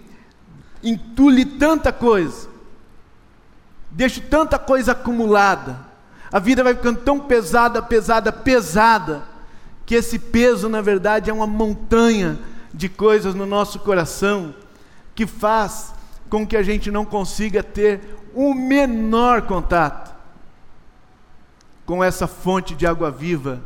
entule 0.82 1.46
tanta 1.46 1.90
coisa, 1.90 2.48
deixe 3.90 4.20
tanta 4.20 4.58
coisa 4.58 4.92
acumulada, 4.92 5.78
a 6.34 6.40
vida 6.40 6.64
vai 6.64 6.74
ficando 6.74 6.98
tão 6.98 7.20
pesada, 7.20 7.80
pesada, 7.80 8.32
pesada, 8.32 9.22
que 9.86 9.94
esse 9.94 10.18
peso, 10.18 10.68
na 10.68 10.80
verdade, 10.80 11.30
é 11.30 11.32
uma 11.32 11.46
montanha 11.46 12.36
de 12.72 12.88
coisas 12.88 13.36
no 13.36 13.46
nosso 13.46 13.78
coração, 13.78 14.52
que 15.14 15.28
faz 15.28 15.94
com 16.28 16.44
que 16.44 16.56
a 16.56 16.62
gente 16.64 16.90
não 16.90 17.04
consiga 17.04 17.62
ter 17.62 18.18
o 18.34 18.52
menor 18.52 19.42
contato 19.42 20.12
com 21.86 22.02
essa 22.02 22.26
fonte 22.26 22.74
de 22.74 22.84
água 22.84 23.12
viva 23.12 23.62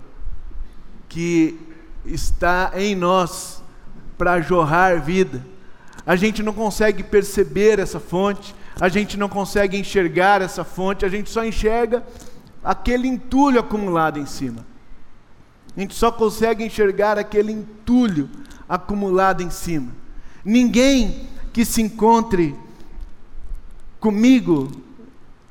que 1.08 1.58
está 2.04 2.72
em 2.74 2.94
nós 2.94 3.62
para 4.18 4.42
jorrar 4.42 5.00
vida. 5.00 5.42
A 6.04 6.16
gente 6.16 6.42
não 6.42 6.52
consegue 6.52 7.02
perceber 7.02 7.78
essa 7.78 7.98
fonte, 7.98 8.54
a 8.78 8.90
gente 8.90 9.16
não 9.16 9.30
consegue 9.30 9.78
enxergar 9.78 10.42
essa 10.42 10.64
fonte, 10.64 11.06
a 11.06 11.08
gente 11.08 11.30
só 11.30 11.42
enxerga 11.42 12.04
aquele 12.62 13.08
entulho 13.08 13.60
acumulado 13.60 14.18
em 14.18 14.26
cima. 14.26 14.66
A 15.76 15.80
gente 15.80 15.94
só 15.94 16.10
consegue 16.10 16.64
enxergar 16.64 17.18
aquele 17.18 17.52
entulho 17.52 18.28
acumulado 18.68 19.42
em 19.42 19.50
cima. 19.50 19.92
Ninguém 20.44 21.28
que 21.52 21.64
se 21.64 21.82
encontre 21.82 22.56
comigo 24.00 24.70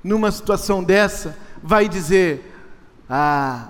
numa 0.03 0.31
situação 0.31 0.83
dessa 0.83 1.37
vai 1.61 1.87
dizer: 1.87 2.53
Ah, 3.09 3.69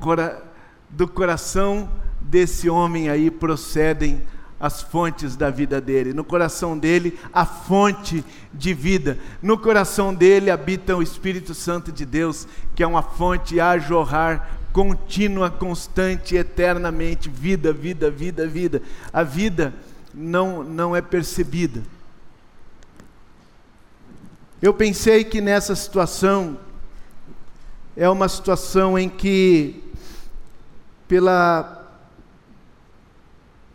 cora 0.00 0.42
do 0.90 1.08
coração 1.08 1.88
desse 2.20 2.68
homem 2.70 3.08
aí 3.08 3.30
procedem 3.30 4.22
as 4.64 4.80
fontes 4.80 5.36
da 5.36 5.50
vida 5.50 5.78
dele. 5.78 6.14
No 6.14 6.24
coração 6.24 6.78
dele, 6.78 7.18
a 7.30 7.44
fonte 7.44 8.24
de 8.50 8.72
vida. 8.72 9.18
No 9.42 9.58
coração 9.58 10.14
dele 10.14 10.50
habita 10.50 10.96
o 10.96 11.02
Espírito 11.02 11.52
Santo 11.52 11.92
de 11.92 12.06
Deus, 12.06 12.48
que 12.74 12.82
é 12.82 12.86
uma 12.86 13.02
fonte 13.02 13.60
a 13.60 13.76
jorrar 13.76 14.56
contínua, 14.72 15.50
constante, 15.50 16.34
eternamente. 16.34 17.28
Vida, 17.28 17.74
vida, 17.74 18.10
vida, 18.10 18.46
vida. 18.46 18.80
A 19.12 19.22
vida 19.22 19.74
não, 20.14 20.64
não 20.64 20.96
é 20.96 21.02
percebida. 21.02 21.82
Eu 24.62 24.72
pensei 24.72 25.24
que 25.24 25.42
nessa 25.42 25.76
situação 25.76 26.56
é 27.94 28.08
uma 28.08 28.30
situação 28.30 28.98
em 28.98 29.10
que, 29.10 29.84
pela, 31.06 31.86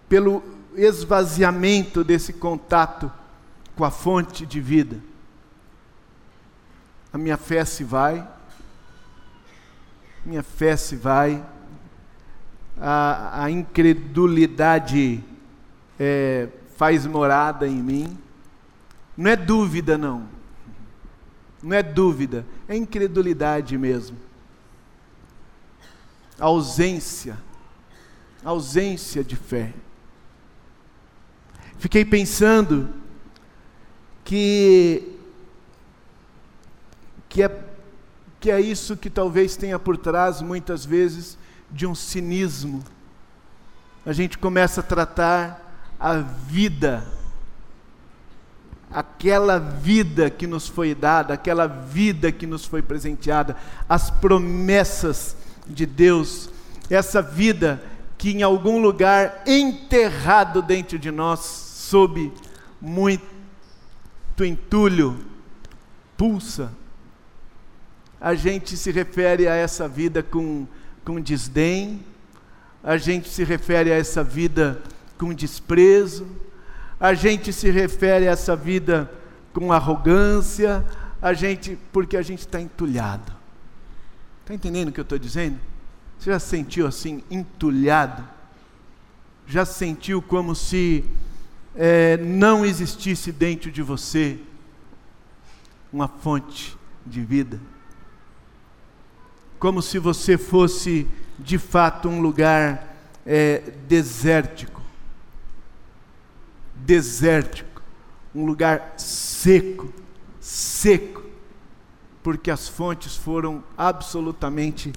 pelo 0.10 0.58
esvaziamento 0.80 2.04
desse 2.04 2.34
contato 2.34 3.12
com 3.76 3.84
a 3.84 3.92
fonte 3.92 4.46
de 4.46 4.60
vida. 4.60 5.00
A 7.12 7.18
minha 7.18 7.38
fé 7.38 7.65
se 7.65 7.84
vai, 7.84 8.28
minha 10.26 10.44
fé 10.44 10.76
se 10.78 10.96
vai, 10.96 11.44
a, 12.80 13.44
a 13.44 13.52
incredulidade 13.52 15.24
é, 16.00 16.48
faz 16.78 17.06
morada 17.06 17.68
em 17.68 17.82
mim. 17.82 18.18
Não 19.18 19.30
é 19.30 19.36
dúvida, 19.36 19.98
não. 19.98 20.28
Não 21.62 21.76
é 21.76 21.84
dúvida, 21.84 22.46
é 22.68 22.76
incredulidade 22.76 23.78
mesmo. 23.78 24.18
ausência, 26.39 27.38
ausência 28.44 29.24
de 29.24 29.36
fé. 29.36 29.74
Fiquei 31.80 32.04
pensando 32.04 32.89
que 34.26 35.15
que 37.30 37.42
é 37.42 37.63
que 38.39 38.52
é 38.52 38.60
isso 38.60 38.96
que 38.96 39.10
talvez 39.10 39.56
tenha 39.56 39.80
por 39.80 39.98
trás 39.98 40.42
muitas 40.42 40.86
vezes 40.86 41.38
de 41.72 41.88
um 41.88 41.96
cinismo. 41.96 42.84
A 44.06 44.13
gente 44.13 44.38
começa 44.38 44.82
a 44.82 44.84
tratar 44.84 45.96
a 46.00 46.15
vida 46.18 47.06
aquela 48.92 49.60
vida 49.60 50.30
que 50.30 50.48
nos 50.48 50.68
foi 50.68 50.96
dada, 50.96 51.34
aquela 51.34 51.68
vida 51.68 52.32
que 52.32 52.48
nos 52.48 52.65
foi 52.65 52.82
presenteada, 52.82 53.56
as 53.88 54.10
promessas 54.10 55.38
de 55.68 55.86
Deus, 55.86 56.50
essa 56.89 57.22
vida 57.22 57.82
que 58.18 58.32
em 58.32 58.42
algum 58.42 58.82
lugar 58.82 59.44
enterrado 59.46 60.62
dentro 60.62 60.98
de 60.98 61.12
nós 61.12 61.68
sob 61.89 62.32
muito 62.80 63.23
entulho, 64.45 65.17
pulsa. 66.15 66.71
A 68.21 68.36
gente 68.36 68.78
se 68.78 68.91
refere 68.91 69.47
a 69.47 69.56
essa 69.56 69.88
vida 69.88 70.21
com, 70.21 70.67
com 71.04 71.19
desdém, 71.19 72.06
a 72.84 72.95
gente 72.95 73.28
se 73.28 73.43
refere 73.43 73.91
a 73.91 73.95
essa 73.95 74.23
vida 74.23 74.80
com 75.17 75.34
desprezo, 75.34 76.28
a 76.99 77.15
gente 77.15 77.52
se 77.52 77.71
refere 77.71 78.28
a 78.28 78.32
essa 78.34 78.56
vida 78.56 79.12
com 79.52 79.73
arrogância, 79.73 80.86
a 81.19 81.34
gente, 81.34 81.75
porque 81.91 82.15
a 82.15 82.21
gente 82.21 82.41
está 82.41 82.62
entulhado. 82.62 83.34
Está 84.41 84.54
entendendo 84.54 84.89
o 84.89 84.91
que 84.91 84.99
eu 84.99 85.04
estou 85.04 85.17
dizendo? 85.17 85.60
Você 86.19 86.30
já 86.30 86.39
sentiu 86.39 86.86
assim, 86.86 87.23
entulhado? 87.32 88.23
Já 89.47 89.65
sentiu 89.65 90.21
como 90.21 90.54
se 90.54 91.04
é, 91.82 92.18
não 92.18 92.65
existisse 92.65 93.32
dentro 93.32 93.72
de 93.72 93.82
você 93.82 94.38
uma 95.94 96.10
fonte 96.10 96.78
de 97.06 97.22
vida. 97.22 97.58
Como 99.58 99.82
se 99.82 99.98
você 99.98 100.38
fosse 100.38 101.08
de 101.39 101.58
fato 101.58 102.10
um 102.10 102.20
lugar 102.20 102.98
é, 103.26 103.60
desértico. 103.88 104.82
Desértico. 106.76 107.82
Um 108.36 108.46
lugar 108.46 108.96
seco. 108.98 109.94
Seco. 110.42 111.24
Porque 112.22 112.52
as 112.52 112.68
fontes 112.68 113.15
foram 113.15 113.63
absolutamente 113.78 114.92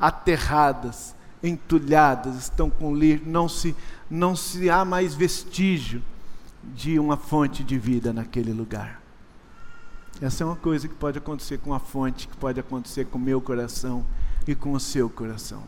aterradas, 0.00 1.16
entulhadas, 1.42 2.36
estão 2.36 2.70
com 2.70 2.94
lixo, 2.94 3.24
não 3.26 3.48
se, 3.48 3.74
não 4.08 4.36
se 4.36 4.70
há 4.70 4.84
mais 4.84 5.16
vestígio 5.16 6.00
de 6.74 6.98
uma 6.98 7.16
fonte 7.16 7.64
de 7.64 7.78
vida 7.78 8.12
naquele 8.12 8.52
lugar. 8.52 9.00
Essa 10.20 10.42
é 10.42 10.46
uma 10.46 10.56
coisa 10.56 10.88
que 10.88 10.94
pode 10.94 11.18
acontecer 11.18 11.58
com 11.58 11.72
a 11.72 11.78
fonte, 11.78 12.26
que 12.26 12.36
pode 12.36 12.58
acontecer 12.58 13.04
com 13.06 13.18
o 13.18 13.20
meu 13.20 13.40
coração 13.40 14.04
e 14.46 14.54
com 14.54 14.72
o 14.72 14.80
seu 14.80 15.08
coração. 15.08 15.62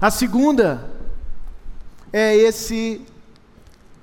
A 0.00 0.10
segunda 0.10 0.90
é 2.12 2.36
esse 2.36 3.04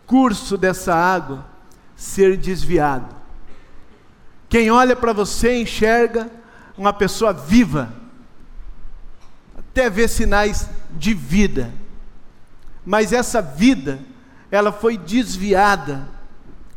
curso 0.06 0.58
dessa 0.58 0.96
água 0.96 1.46
ser 1.96 2.38
desviado. 2.38 3.16
Quem 4.50 4.72
olha 4.72 4.96
para 4.96 5.14
você 5.14 5.62
enxerga 5.62 6.30
uma 6.78 6.94
pessoa 6.94 7.32
viva, 7.32 7.94
até 9.58 9.90
vê 9.90 10.08
sinais 10.08 10.70
de 10.92 11.14
vida, 11.14 11.72
mas 12.86 13.14
essa 13.14 13.42
vida 13.42 14.00
ela 14.56 14.72
foi 14.72 14.98
desviada, 14.98 16.08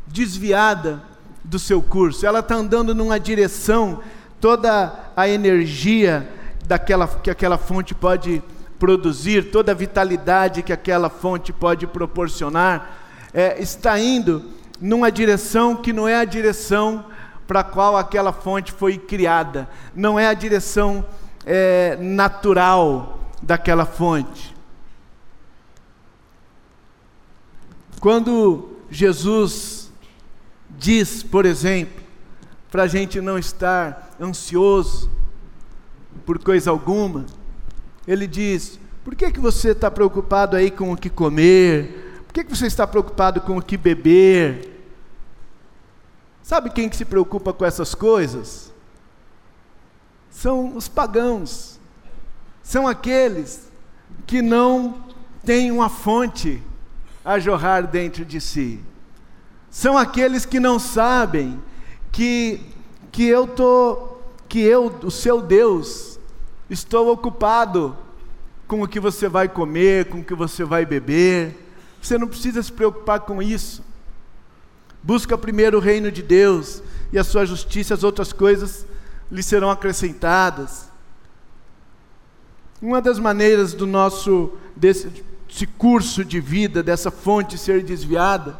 desviada 0.06 1.02
do 1.44 1.58
seu 1.58 1.80
curso. 1.80 2.26
Ela 2.26 2.40
está 2.40 2.56
andando 2.56 2.94
numa 2.94 3.18
direção, 3.20 4.00
toda 4.40 4.92
a 5.16 5.28
energia 5.28 6.28
daquela, 6.66 7.06
que 7.06 7.30
aquela 7.30 7.56
fonte 7.56 7.94
pode 7.94 8.42
produzir, 8.78 9.50
toda 9.50 9.72
a 9.72 9.74
vitalidade 9.74 10.62
que 10.62 10.72
aquela 10.72 11.08
fonte 11.08 11.52
pode 11.52 11.86
proporcionar, 11.86 12.98
é, 13.32 13.60
está 13.60 13.98
indo 13.98 14.44
numa 14.80 15.10
direção 15.10 15.76
que 15.76 15.92
não 15.92 16.06
é 16.06 16.16
a 16.16 16.24
direção 16.24 17.04
para 17.46 17.60
a 17.60 17.64
qual 17.64 17.96
aquela 17.96 18.32
fonte 18.32 18.72
foi 18.72 18.98
criada, 18.98 19.68
não 19.94 20.18
é 20.18 20.28
a 20.28 20.34
direção 20.34 21.04
é, 21.46 21.96
natural 22.00 23.20
daquela 23.42 23.86
fonte. 23.86 24.57
Quando 28.00 28.76
Jesus 28.90 29.90
diz, 30.70 31.22
por 31.22 31.44
exemplo, 31.44 32.02
para 32.70 32.84
a 32.84 32.86
gente 32.86 33.20
não 33.20 33.38
estar 33.38 34.16
ansioso 34.20 35.10
por 36.24 36.38
coisa 36.38 36.70
alguma, 36.70 37.26
ele 38.06 38.26
diz: 38.26 38.78
por 39.04 39.16
que, 39.16 39.32
que 39.32 39.40
você 39.40 39.70
está 39.70 39.90
preocupado 39.90 40.56
aí 40.56 40.70
com 40.70 40.92
o 40.92 40.96
que 40.96 41.10
comer? 41.10 42.22
Por 42.26 42.34
que, 42.34 42.44
que 42.44 42.56
você 42.56 42.66
está 42.66 42.86
preocupado 42.86 43.40
com 43.40 43.56
o 43.56 43.62
que 43.62 43.76
beber? 43.76 44.78
Sabe 46.42 46.70
quem 46.70 46.88
que 46.88 46.96
se 46.96 47.04
preocupa 47.04 47.52
com 47.52 47.64
essas 47.64 47.94
coisas? 47.94 48.72
São 50.30 50.76
os 50.76 50.88
pagãos. 50.88 51.80
São 52.62 52.86
aqueles 52.86 53.68
que 54.26 54.40
não 54.40 55.02
têm 55.44 55.70
uma 55.70 55.88
fonte 55.88 56.62
a 57.28 57.38
jorrar 57.38 57.86
dentro 57.86 58.24
de 58.24 58.40
si. 58.40 58.80
São 59.70 59.98
aqueles 59.98 60.46
que 60.46 60.58
não 60.58 60.78
sabem 60.78 61.62
que 62.10 62.58
que 63.12 63.24
eu 63.26 63.46
tô 63.46 64.16
que 64.48 64.60
eu, 64.60 64.86
o 65.04 65.10
seu 65.10 65.42
Deus, 65.42 66.18
estou 66.70 67.12
ocupado 67.12 67.94
com 68.66 68.80
o 68.80 68.88
que 68.88 68.98
você 68.98 69.28
vai 69.28 69.46
comer, 69.46 70.06
com 70.06 70.20
o 70.20 70.24
que 70.24 70.34
você 70.34 70.64
vai 70.64 70.86
beber. 70.86 71.54
Você 72.00 72.16
não 72.16 72.26
precisa 72.26 72.62
se 72.62 72.72
preocupar 72.72 73.20
com 73.20 73.42
isso. 73.42 73.84
Busca 75.02 75.36
primeiro 75.36 75.76
o 75.76 75.82
reino 75.82 76.10
de 76.10 76.22
Deus 76.22 76.82
e 77.12 77.18
a 77.18 77.24
sua 77.24 77.44
justiça, 77.44 77.92
as 77.92 78.04
outras 78.04 78.32
coisas 78.32 78.86
lhe 79.30 79.42
serão 79.42 79.70
acrescentadas. 79.70 80.90
Uma 82.80 83.02
das 83.02 83.18
maneiras 83.18 83.74
do 83.74 83.86
nosso 83.86 84.52
desse, 84.74 85.12
desse 85.48 85.66
curso 85.66 86.24
de 86.24 86.40
vida, 86.40 86.82
dessa 86.82 87.10
fonte 87.10 87.56
ser 87.56 87.82
desviada, 87.82 88.58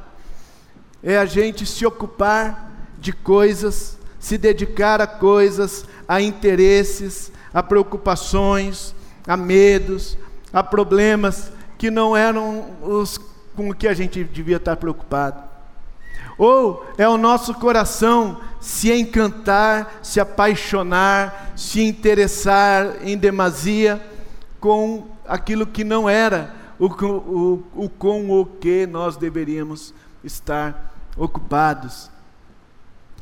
é 1.02 1.18
a 1.18 1.26
gente 1.26 1.66
se 1.66 1.84
ocupar 1.86 2.72
de 2.98 3.12
coisas, 3.12 3.98
se 4.18 4.36
dedicar 4.36 5.00
a 5.00 5.06
coisas, 5.06 5.84
a 6.08 6.20
interesses, 6.20 7.30
a 7.52 7.62
preocupações, 7.62 8.94
a 9.26 9.36
medos, 9.36 10.16
a 10.52 10.64
problemas 10.64 11.52
que 11.76 11.90
não 11.90 12.16
eram 12.16 12.66
os 12.82 13.20
com 13.54 13.70
o 13.70 13.74
que 13.74 13.86
a 13.88 13.94
gente 13.94 14.22
devia 14.24 14.56
estar 14.56 14.76
preocupado. 14.76 15.42
Ou 16.36 16.86
é 16.96 17.08
o 17.08 17.18
nosso 17.18 17.52
coração 17.54 18.40
se 18.60 18.92
encantar, 18.92 19.98
se 20.00 20.20
apaixonar, 20.20 21.52
se 21.56 21.82
interessar 21.82 22.98
em 23.02 23.18
demasia 23.18 24.00
com 24.60 25.08
aquilo 25.26 25.66
que 25.66 25.82
não 25.82 26.08
era 26.08 26.57
o, 26.78 26.86
o, 26.86 27.84
o 27.84 27.88
com 27.88 28.30
o 28.30 28.46
que 28.46 28.86
nós 28.86 29.16
deveríamos 29.16 29.92
estar 30.22 30.94
ocupados. 31.16 32.10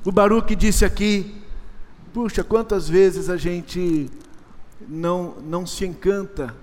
O 0.05 0.13
Baruque 0.13 0.55
disse 0.55 0.85
aqui: 0.85 1.43
puxa, 2.13 2.45
quantas 2.45 2.89
vezes 2.89 3.29
a 3.29 3.37
gente 3.37 4.11
não, 4.89 5.37
não 5.41 5.67
se 5.67 5.85
encanta 5.87 6.55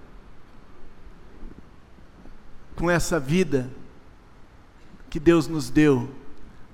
com 2.75 2.89
essa 2.89 3.19
vida 3.19 3.69
que 5.09 5.19
Deus 5.19 5.47
nos 5.47 5.69
deu. 5.69 6.09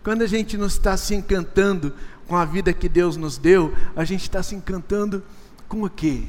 Quando 0.03 0.21
a 0.21 0.27
gente 0.27 0.57
não 0.57 0.67
está 0.67 0.95
se 0.95 1.13
encantando 1.13 1.93
com 2.27 2.35
a 2.35 2.45
vida 2.45 2.71
que 2.71 2.87
Deus 2.87 3.17
nos 3.17 3.37
deu, 3.37 3.73
a 3.95 4.05
gente 4.05 4.21
está 4.21 4.41
se 4.41 4.55
encantando 4.55 5.23
com 5.67 5.83
o 5.83 5.89
quê? 5.89 6.23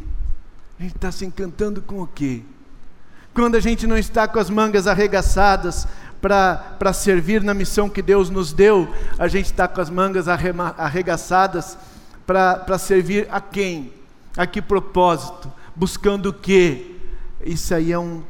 A 0.78 0.82
gente 0.82 0.96
está 0.96 1.12
se 1.12 1.24
encantando 1.24 1.80
com 1.82 2.02
o 2.02 2.06
quê? 2.06 2.42
Quando 3.32 3.54
a 3.54 3.60
gente 3.60 3.86
não 3.86 3.96
está 3.96 4.26
com 4.26 4.38
as 4.38 4.50
mangas 4.50 4.86
arregaçadas 4.86 5.86
para 6.20 6.92
servir 6.92 7.42
na 7.42 7.54
missão 7.54 7.88
que 7.88 8.02
Deus 8.02 8.28
nos 8.28 8.52
deu, 8.52 8.92
a 9.18 9.28
gente 9.28 9.46
está 9.46 9.68
com 9.68 9.80
as 9.80 9.88
mangas 9.88 10.26
arregaçadas 10.28 11.78
para 12.26 12.78
servir 12.78 13.28
a 13.30 13.40
quem? 13.40 13.92
A 14.36 14.46
que 14.46 14.60
propósito? 14.60 15.50
Buscando 15.74 16.30
o 16.30 16.32
quê? 16.32 16.96
Isso 17.44 17.74
aí 17.74 17.92
é, 17.92 17.98
um, 17.98 18.22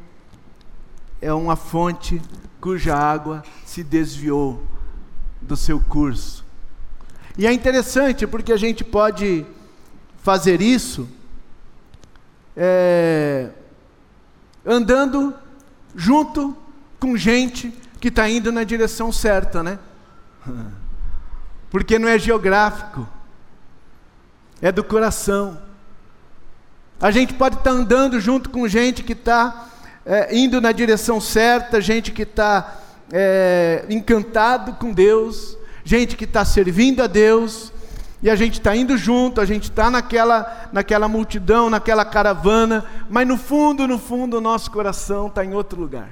é 1.21 1.33
uma 1.33 1.57
fonte 1.57 2.21
cuja 2.61 2.95
água 2.95 3.43
se 3.65 3.83
desviou 3.83 4.63
do 5.41 5.57
seu 5.57 5.81
curso. 5.81 6.45
E 7.37 7.47
é 7.47 7.53
interessante 7.53 8.27
porque 8.27 8.53
a 8.53 8.57
gente 8.57 8.85
pode 8.85 9.47
fazer 10.23 10.61
isso 10.61 11.09
é, 12.57 13.51
andando 14.65 15.35
junto 15.95 16.57
com 16.99 17.17
gente 17.17 17.73
que 18.01 18.09
está 18.09 18.29
indo 18.29 18.53
na 18.53 18.65
direção 18.65 19.13
certa, 19.13 19.63
né? 19.63 19.79
Porque 21.71 21.99
não 21.99 22.09
é 22.09 22.19
geográfico, 22.19 23.09
é 24.61 24.71
do 24.73 24.83
coração. 24.83 25.61
A 27.01 27.11
gente 27.11 27.35
pode 27.35 27.57
estar 27.57 27.71
tá 27.71 27.77
andando 27.77 28.21
junto 28.21 28.51
com 28.51 28.67
gente 28.69 29.03
que 29.03 29.13
está 29.13 29.69
é, 30.05 30.37
indo 30.37 30.61
na 30.61 30.73
direção 30.73 31.21
certa, 31.21 31.81
gente 31.81 32.11
que 32.13 32.23
está 32.23 32.79
é, 33.13 33.85
encantado 33.89 34.75
com 34.75 34.93
Deus, 34.93 35.57
gente 35.85 36.17
que 36.17 36.25
está 36.25 36.45
servindo 36.45 37.03
a 37.03 37.07
Deus, 37.07 37.73
e 38.23 38.29
a 38.29 38.37
gente 38.37 38.55
está 38.55 38.77
indo 38.77 38.97
junto, 38.99 39.41
a 39.41 39.47
gente 39.47 39.65
está 39.65 39.91
naquela, 39.91 40.69
naquela 40.73 41.09
multidão, 41.09 41.71
naquela 41.71 42.05
caravana, 42.05 42.85
mas 43.09 43.27
no 43.27 43.39
fundo, 43.39 43.89
no 43.89 43.99
fundo, 43.99 44.37
o 44.37 44.41
nosso 44.41 44.71
coração 44.71 45.29
está 45.29 45.45
em 45.45 45.55
outro 45.55 45.81
lugar. 45.81 46.11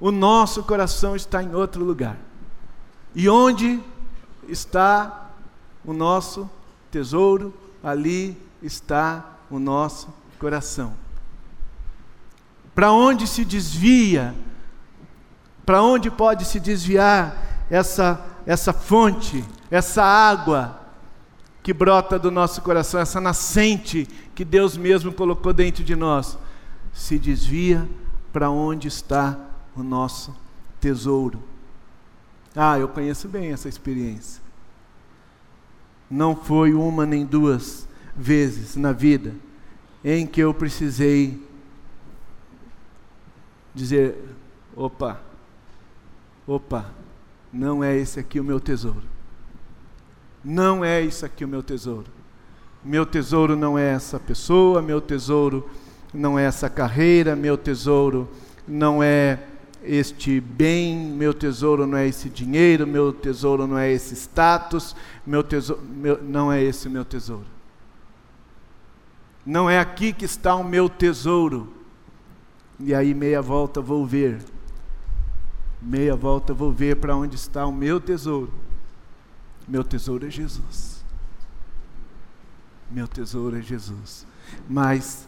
O 0.00 0.10
nosso 0.10 0.62
coração 0.62 1.14
está 1.14 1.42
em 1.42 1.54
outro 1.54 1.84
lugar. 1.84 2.16
E 3.14 3.28
onde 3.28 3.80
está 4.48 5.30
o 5.84 5.92
nosso 5.92 6.48
tesouro, 6.90 7.52
ali 7.82 8.36
está 8.62 9.24
o 9.50 9.58
nosso 9.58 10.08
coração. 10.38 10.94
Para 12.74 12.92
onde 12.92 13.26
se 13.26 13.44
desvia, 13.44 14.34
para 15.64 15.82
onde 15.82 16.10
pode 16.10 16.44
se 16.44 16.60
desviar 16.60 17.42
essa, 17.70 18.20
essa 18.46 18.72
fonte, 18.72 19.44
essa 19.70 20.02
água 20.02 20.80
que 21.62 21.74
brota 21.74 22.16
do 22.16 22.30
nosso 22.30 22.62
coração, 22.62 23.00
essa 23.00 23.20
nascente 23.20 24.06
que 24.34 24.44
Deus 24.44 24.76
mesmo 24.76 25.12
colocou 25.12 25.52
dentro 25.52 25.82
de 25.82 25.96
nós? 25.96 26.38
Se 26.92 27.18
desvia 27.18 27.86
para 28.32 28.48
onde 28.48 28.86
está 28.86 29.36
o 29.74 29.82
nosso 29.82 30.34
tesouro. 30.80 31.42
Ah, 32.54 32.78
eu 32.78 32.88
conheço 32.88 33.28
bem 33.28 33.52
essa 33.52 33.68
experiência. 33.68 34.40
Não 36.08 36.36
foi 36.36 36.72
uma 36.72 37.04
nem 37.04 37.26
duas 37.26 37.88
vezes 38.16 38.76
na 38.76 38.92
vida 38.92 39.34
em 40.04 40.24
que 40.26 40.40
eu 40.40 40.54
precisei 40.54 41.44
dizer: 43.74 44.16
opa, 44.74 45.20
opa, 46.46 46.86
não 47.52 47.82
é 47.82 47.96
esse 47.96 48.20
aqui 48.20 48.40
o 48.40 48.44
meu 48.44 48.60
tesouro. 48.60 49.02
Não 50.44 50.84
é 50.84 51.00
isso 51.00 51.26
aqui 51.26 51.44
o 51.44 51.48
meu 51.48 51.62
tesouro. 51.62 52.06
Meu 52.84 53.04
tesouro 53.04 53.56
não 53.56 53.78
é 53.78 53.92
essa 53.92 54.20
pessoa, 54.20 54.80
meu 54.80 55.00
tesouro 55.00 55.68
não 56.14 56.38
é 56.38 56.44
essa 56.44 56.70
carreira, 56.70 57.34
meu 57.34 57.58
tesouro 57.58 58.28
não 58.66 59.02
é 59.02 59.40
este 59.82 60.40
bem, 60.40 60.96
meu 60.96 61.34
tesouro 61.34 61.86
não 61.86 61.98
é 61.98 62.06
esse 62.06 62.28
dinheiro, 62.28 62.86
meu 62.86 63.12
tesouro 63.12 63.66
não 63.66 63.78
é 63.78 63.90
esse 63.90 64.14
status, 64.14 64.94
meu 65.26 65.42
tesouro 65.42 65.82
meu, 65.82 66.22
não 66.22 66.52
é 66.52 66.62
esse 66.62 66.88
o 66.88 66.90
meu 66.90 67.04
tesouro. 67.04 67.46
Não 69.44 69.70
é 69.70 69.78
aqui 69.78 70.12
que 70.12 70.24
está 70.24 70.56
o 70.56 70.64
meu 70.64 70.88
tesouro. 70.88 71.72
E 72.80 72.92
aí 72.92 73.14
meia 73.14 73.40
volta 73.40 73.80
vou 73.80 74.04
ver. 74.04 74.38
Meia 75.80 76.16
volta 76.16 76.54
vou 76.54 76.72
ver 76.72 76.96
para 76.96 77.14
onde 77.14 77.36
está 77.36 77.66
o 77.66 77.72
meu 77.72 78.00
tesouro. 78.00 78.52
Meu 79.68 79.84
tesouro 79.84 80.26
é 80.26 80.30
Jesus. 80.30 81.04
Meu 82.90 83.06
tesouro 83.06 83.58
é 83.58 83.62
Jesus. 83.62 84.26
Mas 84.68 85.26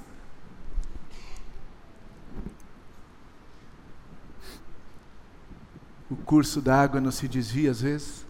o 6.10 6.16
curso 6.16 6.60
da 6.60 6.80
água 6.80 7.00
não 7.00 7.10
se 7.10 7.26
desvia 7.28 7.70
às 7.70 7.80
vezes? 7.80 8.26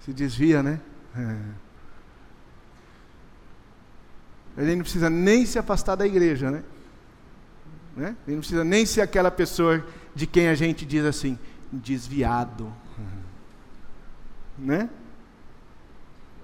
Se 0.00 0.12
desvia, 0.12 0.62
né? 0.62 0.80
É. 1.16 1.62
Ele 4.56 4.76
não 4.76 4.82
precisa 4.82 5.08
nem 5.08 5.46
se 5.46 5.58
afastar 5.58 5.96
da 5.96 6.06
igreja, 6.06 6.50
né? 6.50 6.62
né? 7.96 8.16
Ele 8.26 8.36
não 8.36 8.40
precisa 8.40 8.64
nem 8.64 8.84
ser 8.84 9.00
aquela 9.00 9.30
pessoa 9.30 9.84
de 10.14 10.26
quem 10.26 10.48
a 10.48 10.54
gente 10.54 10.84
diz 10.84 11.04
assim, 11.04 11.38
desviado. 11.72 12.72
Né? 14.58 14.88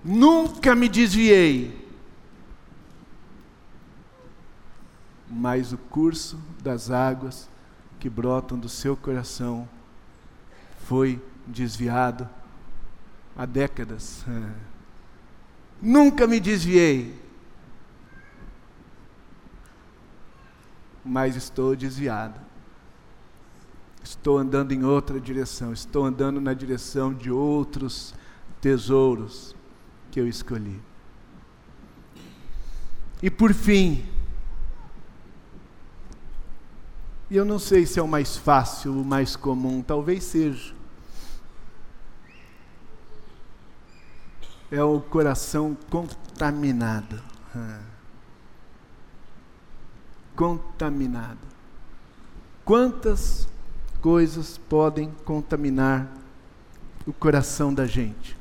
Nunca 0.03 0.75
me 0.75 0.89
desviei. 0.89 1.87
Mas 5.31 5.73
o 5.73 5.79
curso 5.79 6.41
das 6.62 6.91
águas 6.91 7.49
que 8.01 8.09
brotam 8.09 8.59
do 8.59 8.69
seu 8.69 8.97
coração 8.97 9.69
foi 10.87 11.23
desviado 11.47 12.29
há 13.37 13.45
décadas. 13.45 14.25
Nunca 15.81 16.27
me 16.27 16.41
desviei, 16.41 17.14
mas 21.05 21.37
estou 21.37 21.77
desviado. 21.77 22.47
Estou 24.09 24.39
andando 24.39 24.73
em 24.73 24.85
outra 24.85 25.21
direção, 25.21 25.71
estou 25.71 26.03
andando 26.03 26.41
na 26.41 26.55
direção 26.55 27.13
de 27.13 27.31
outros 27.31 28.15
tesouros 28.59 29.55
que 30.11 30.19
eu 30.19 30.27
escolhi. 30.27 30.81
E 33.23 33.29
por 33.29 33.53
fim, 33.53 34.09
e 37.31 37.37
eu 37.37 37.45
não 37.45 37.59
sei 37.59 37.85
se 37.85 38.01
é 38.01 38.03
o 38.03 38.09
mais 38.09 38.35
fácil, 38.35 38.99
o 38.99 39.05
mais 39.05 39.37
comum, 39.37 39.83
talvez 39.83 40.25
seja. 40.25 40.75
É 44.71 44.83
o 44.83 45.03
coração 45.03 45.77
contaminado. 45.91 47.23
Contaminado. 50.35 51.47
Quantas 52.65 53.47
coisas 54.01 54.59
podem 54.68 55.11
contaminar 55.24 56.12
o 57.07 57.12
coração 57.12 57.72
da 57.72 57.86
gente? 57.86 58.36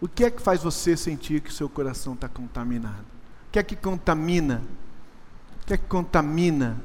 O 0.00 0.08
que 0.08 0.24
é 0.24 0.30
que 0.30 0.40
faz 0.40 0.62
você 0.62 0.96
sentir 0.96 1.40
que 1.40 1.50
o 1.50 1.52
seu 1.52 1.68
coração 1.68 2.14
está 2.14 2.28
contaminado? 2.28 3.04
O 3.48 3.52
que 3.52 3.58
é 3.58 3.62
que 3.62 3.74
contamina? 3.74 4.62
O 5.62 5.66
que 5.66 5.74
é 5.74 5.76
que 5.76 5.86
contamina 5.86 6.80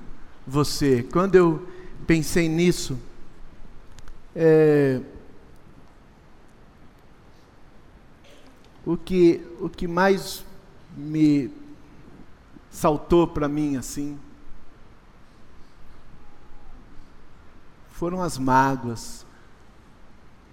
você? 0.47 1.03
Quando 1.03 1.35
eu 1.35 1.67
pensei 2.07 2.47
nisso, 2.47 2.97
é, 4.35 5.01
o, 8.85 8.95
que, 8.95 9.45
o 9.59 9.69
que 9.69 9.87
mais 9.87 10.45
me 10.95 11.51
saltou 12.71 13.27
para 13.27 13.47
mim 13.47 13.75
assim 13.75 14.17
foram 18.01 18.23
as 18.23 18.35
mágoas, 18.35 19.27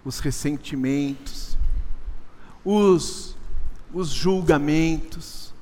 os 0.05 0.19
ressentimentos, 0.19 1.57
os, 2.63 3.39
os 3.91 4.11
julgamentos, 4.11 5.55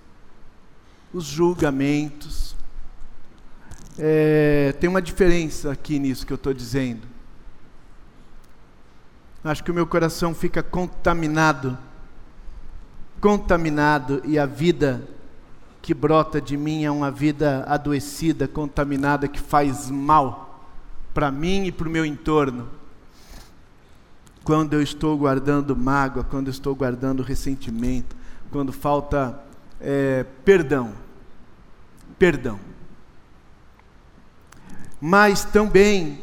os 1.15 1.23
julgamentos. 1.23 2.57
É, 3.97 4.75
tem 4.81 4.91
uma 4.91 5.01
diferença 5.01 5.71
aqui 5.71 6.01
nisso 6.01 6.27
que 6.27 6.33
eu 6.33 6.35
estou 6.35 6.53
dizendo. 6.53 7.07
Acho 9.45 9.63
que 9.63 9.71
o 9.71 9.75
meu 9.75 9.87
coração 9.87 10.35
fica 10.35 10.65
contaminado, 10.65 11.79
contaminado, 13.21 14.23
e 14.25 14.41
a 14.41 14.45
vida 14.45 15.09
que 15.81 15.95
brota 15.95 16.41
de 16.41 16.57
mim 16.57 16.83
é 16.83 16.91
uma 16.91 17.13
vida 17.13 17.65
adoecida, 17.69 18.49
contaminada, 18.49 19.29
que 19.29 19.39
faz 19.39 19.89
mal 19.89 20.46
para 21.17 21.31
mim 21.31 21.65
e 21.65 21.73
para 21.73 21.89
o 21.89 21.91
meu 21.91 22.05
entorno 22.05 22.69
quando 24.45 24.75
eu 24.75 24.83
estou 24.83 25.17
guardando 25.17 25.75
mágoa, 25.75 26.23
quando 26.23 26.49
eu 26.49 26.51
estou 26.51 26.75
guardando 26.75 27.23
ressentimento, 27.23 28.15
quando 28.51 28.71
falta 28.71 29.43
é, 29.81 30.27
perdão. 30.45 30.93
Perdão. 32.19 32.61
Mas 35.01 35.43
também 35.43 36.21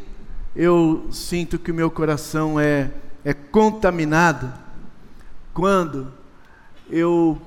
eu 0.55 1.07
sinto 1.09 1.57
que 1.57 1.71
o 1.71 1.75
meu 1.75 1.89
coração 1.89 2.59
é, 2.59 2.91
é 3.25 3.33
contaminado 3.33 4.53
quando 5.55 6.13
eu 6.87 7.41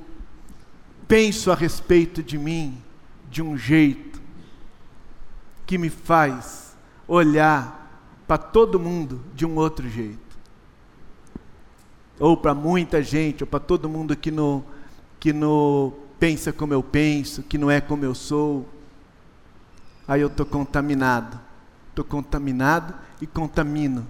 penso 1.06 1.52
a 1.52 1.54
respeito 1.54 2.24
de 2.24 2.36
mim 2.36 2.82
de 3.30 3.40
um 3.40 3.56
jeito 3.56 4.20
que 5.64 5.78
me 5.78 5.88
faz 5.90 6.65
olhar 7.06 7.84
para 8.26 8.38
todo 8.38 8.80
mundo 8.80 9.20
de 9.34 9.46
um 9.46 9.56
outro 9.56 9.88
jeito 9.88 10.26
ou 12.18 12.36
para 12.36 12.54
muita 12.54 13.02
gente, 13.02 13.44
ou 13.44 13.46
para 13.46 13.60
todo 13.60 13.88
mundo 13.88 14.16
que 14.16 14.30
não, 14.30 14.64
que 15.20 15.32
não 15.32 15.92
pensa 16.18 16.52
como 16.52 16.72
eu 16.72 16.82
penso, 16.82 17.42
que 17.42 17.58
não 17.58 17.70
é 17.70 17.80
como 17.80 18.04
eu 18.04 18.14
sou. 18.14 18.66
Aí 20.08 20.20
eu 20.20 20.28
estou 20.28 20.46
contaminado. 20.46 21.38
Estou 21.90 22.04
contaminado 22.04 22.94
e 23.20 23.26
contamino. 23.26 24.06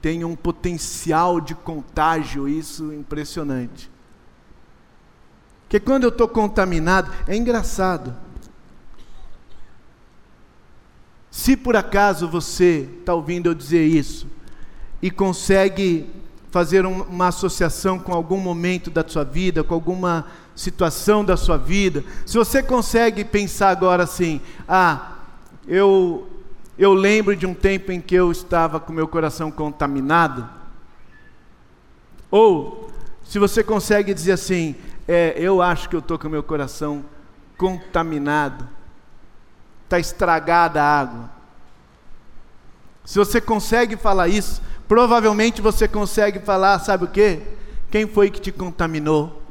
Tem 0.00 0.24
um 0.24 0.36
potencial 0.36 1.40
de 1.40 1.54
contágio, 1.54 2.48
isso 2.48 2.92
impressionante. 2.92 3.90
Porque 5.62 5.80
quando 5.80 6.04
eu 6.04 6.10
estou 6.10 6.28
contaminado, 6.28 7.10
é 7.26 7.34
engraçado. 7.34 8.14
Se 11.34 11.56
por 11.56 11.74
acaso 11.74 12.28
você 12.28 12.88
está 13.00 13.12
ouvindo 13.12 13.46
eu 13.48 13.54
dizer 13.54 13.84
isso, 13.84 14.28
e 15.02 15.10
consegue 15.10 16.08
fazer 16.52 16.86
uma 16.86 17.26
associação 17.26 17.98
com 17.98 18.12
algum 18.12 18.38
momento 18.38 18.88
da 18.88 19.04
sua 19.06 19.24
vida, 19.24 19.64
com 19.64 19.74
alguma 19.74 20.26
situação 20.54 21.24
da 21.24 21.36
sua 21.36 21.56
vida, 21.56 22.04
se 22.24 22.38
você 22.38 22.62
consegue 22.62 23.24
pensar 23.24 23.70
agora 23.70 24.04
assim: 24.04 24.40
ah, 24.68 25.16
eu, 25.66 26.30
eu 26.78 26.94
lembro 26.94 27.34
de 27.34 27.46
um 27.46 27.52
tempo 27.52 27.90
em 27.90 28.00
que 28.00 28.14
eu 28.14 28.30
estava 28.30 28.78
com 28.78 28.92
meu 28.92 29.08
coração 29.08 29.50
contaminado, 29.50 30.48
ou 32.30 32.92
se 33.24 33.40
você 33.40 33.64
consegue 33.64 34.14
dizer 34.14 34.32
assim: 34.32 34.76
é, 35.08 35.34
eu 35.36 35.60
acho 35.60 35.88
que 35.88 35.96
eu 35.96 36.00
estou 36.00 36.16
com 36.16 36.28
meu 36.28 36.44
coração 36.44 37.04
contaminado, 37.58 38.68
está 39.98 40.12
estragada 40.14 40.82
a 40.82 41.00
água. 41.00 41.30
Se 43.04 43.18
você 43.18 43.40
consegue 43.40 43.96
falar 43.96 44.28
isso, 44.28 44.62
Provavelmente 44.86 45.62
você 45.62 45.88
consegue 45.88 46.40
falar, 46.40 46.78
sabe 46.78 47.04
o 47.04 47.08
que? 47.08 47.40
Quem 47.90 48.06
foi 48.06 48.30
que 48.30 48.40
te 48.40 48.52
contaminou? 48.52 49.42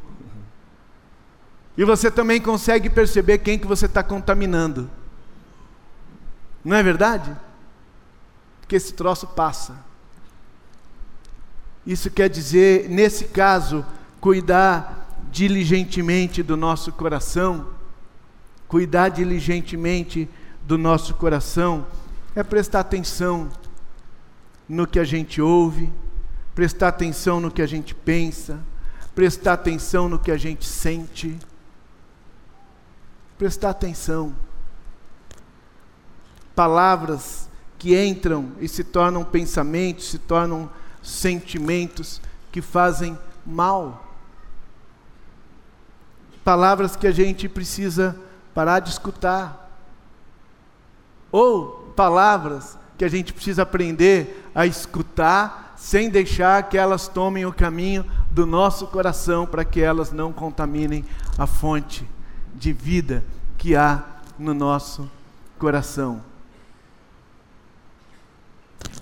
E 1.75 1.83
você 1.83 2.11
também 2.11 2.39
consegue 2.39 2.89
perceber 2.89 3.39
quem 3.39 3.57
que 3.57 3.65
você 3.65 3.87
está 3.87 4.03
contaminando. 4.03 4.89
Não 6.63 6.77
é 6.77 6.83
verdade? 6.83 7.35
Porque 8.61 8.75
esse 8.75 8.93
troço 8.93 9.25
passa. 9.27 9.75
Isso 11.85 12.11
quer 12.11 12.29
dizer, 12.29 12.87
nesse 12.89 13.25
caso, 13.25 13.83
cuidar 14.21 15.17
diligentemente 15.31 16.43
do 16.43 16.55
nosso 16.55 16.91
coração. 16.91 17.67
Cuidar 18.73 19.09
diligentemente 19.09 20.27
do 20.63 20.79
nosso 20.79 21.13
coração 21.13 21.85
é 22.33 22.41
prestar 22.41 22.79
atenção 22.79 23.47
no 24.67 24.87
que 24.87 24.97
a 24.97 25.03
gente 25.03 25.39
ouve, 25.39 25.93
prestar 26.55 26.87
atenção 26.87 27.39
no 27.39 27.51
que 27.51 27.61
a 27.61 27.67
gente 27.67 27.93
pensa, 27.93 28.59
prestar 29.13 29.53
atenção 29.53 30.09
no 30.09 30.17
que 30.17 30.31
a 30.31 30.37
gente 30.37 30.65
sente. 30.65 31.37
Prestar 33.37 33.69
atenção. 33.69 34.35
Palavras 36.55 37.47
que 37.77 37.95
entram 37.95 38.53
e 38.59 38.67
se 38.67 38.83
tornam 38.83 39.23
pensamentos, 39.23 40.09
se 40.09 40.17
tornam 40.17 40.67
sentimentos 41.03 42.19
que 42.51 42.59
fazem 42.59 43.19
mal. 43.45 44.17
Palavras 46.43 46.95
que 46.95 47.05
a 47.05 47.11
gente 47.11 47.47
precisa 47.47 48.19
parar 48.53 48.79
de 48.79 48.89
escutar. 48.89 49.71
Ou 51.31 51.93
palavras 51.95 52.77
que 52.97 53.05
a 53.05 53.09
gente 53.09 53.33
precisa 53.33 53.63
aprender 53.63 54.49
a 54.53 54.65
escutar 54.65 55.73
sem 55.75 56.09
deixar 56.09 56.69
que 56.69 56.77
elas 56.77 57.07
tomem 57.07 57.45
o 57.45 57.53
caminho 57.53 58.05
do 58.31 58.45
nosso 58.45 58.87
coração 58.87 59.45
para 59.45 59.65
que 59.65 59.81
elas 59.81 60.11
não 60.11 60.31
contaminem 60.31 61.03
a 61.37 61.45
fonte 61.45 62.07
de 62.53 62.71
vida 62.71 63.23
que 63.57 63.75
há 63.75 64.03
no 64.37 64.53
nosso 64.53 65.09
coração. 65.59 66.21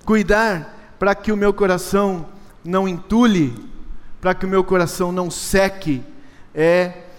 Cuidar 0.04 0.94
para 0.98 1.14
que 1.14 1.30
o 1.30 1.36
meu 1.36 1.52
coração 1.52 2.26
não 2.64 2.88
entule, 2.88 3.54
para 4.20 4.34
que 4.34 4.46
o 4.46 4.48
meu 4.48 4.64
coração 4.64 5.12
não 5.12 5.30
seque, 5.30 6.02
é 6.54 7.11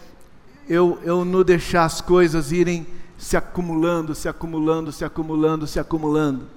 eu, 0.67 0.99
eu 1.03 1.23
não 1.25 1.43
deixar 1.43 1.85
as 1.85 2.01
coisas 2.01 2.51
irem 2.51 2.85
se 3.17 3.37
acumulando, 3.37 4.13
se 4.15 4.27
acumulando, 4.27 4.91
se 4.91 5.05
acumulando, 5.05 5.67
se 5.67 5.79
acumulando 5.79 6.47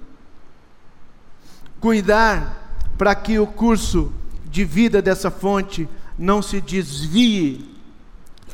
cuidar 1.79 2.81
para 2.97 3.13
que 3.15 3.39
o 3.39 3.47
curso 3.47 4.11
de 4.45 4.65
vida 4.65 5.01
dessa 5.01 5.29
fonte 5.29 5.87
não 6.17 6.41
se 6.41 6.59
desvie, 6.59 7.75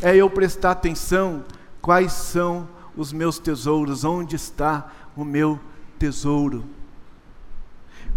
é 0.01 0.15
eu 0.15 0.29
prestar 0.29 0.71
atenção 0.71 1.45
quais 1.81 2.11
são 2.11 2.67
os 2.95 3.13
meus 3.13 3.39
tesouros? 3.39 4.03
Onde 4.03 4.35
está 4.35 4.91
o 5.15 5.23
meu 5.23 5.59
tesouro? 5.97 6.65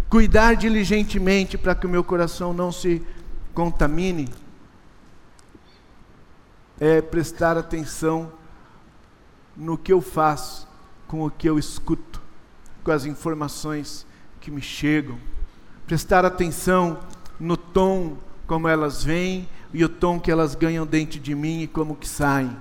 Cuidar 0.09 0.55
diligentemente 0.55 1.57
para 1.57 1.75
que 1.75 1.85
o 1.85 1.89
meu 1.89 2.03
coração 2.03 2.53
não 2.53 2.71
se 2.71 3.01
contamine 3.53 4.29
é 6.79 7.01
prestar 7.01 7.57
atenção 7.57 8.31
no 9.55 9.77
que 9.77 9.91
eu 9.91 10.01
faço, 10.01 10.67
com 11.07 11.25
o 11.25 11.31
que 11.31 11.49
eu 11.49 11.57
escuto, 11.57 12.21
com 12.83 12.91
as 12.91 13.05
informações 13.05 14.05
que 14.39 14.51
me 14.51 14.61
chegam. 14.61 15.17
Prestar 15.85 16.25
atenção 16.25 16.99
no 17.39 17.57
tom 17.57 18.17
como 18.45 18.67
elas 18.67 19.03
vêm 19.03 19.47
e 19.73 19.83
o 19.83 19.89
tom 19.89 20.19
que 20.19 20.31
elas 20.31 20.55
ganham 20.55 20.85
dentro 20.85 21.19
de 21.19 21.33
mim 21.33 21.61
e 21.61 21.67
como 21.67 21.95
que 21.95 22.07
saem. 22.07 22.55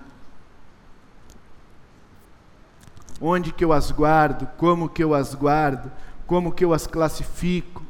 Onde 3.20 3.52
que 3.52 3.64
eu 3.64 3.72
as 3.72 3.90
guardo, 3.90 4.46
como 4.56 4.88
que 4.88 5.02
eu 5.02 5.14
as 5.14 5.34
guardo, 5.34 5.90
como 6.26 6.52
que 6.52 6.64
eu 6.64 6.74
as 6.74 6.86
classifico, 6.86 7.82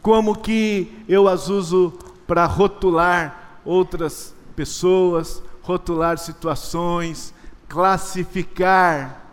como 0.00 0.36
que 0.36 1.04
eu 1.08 1.28
as 1.28 1.48
uso 1.48 1.92
para 2.26 2.46
rotular 2.46 3.60
outras 3.64 4.34
pessoas, 4.58 5.40
rotular 5.62 6.18
situações, 6.18 7.32
classificar 7.68 9.24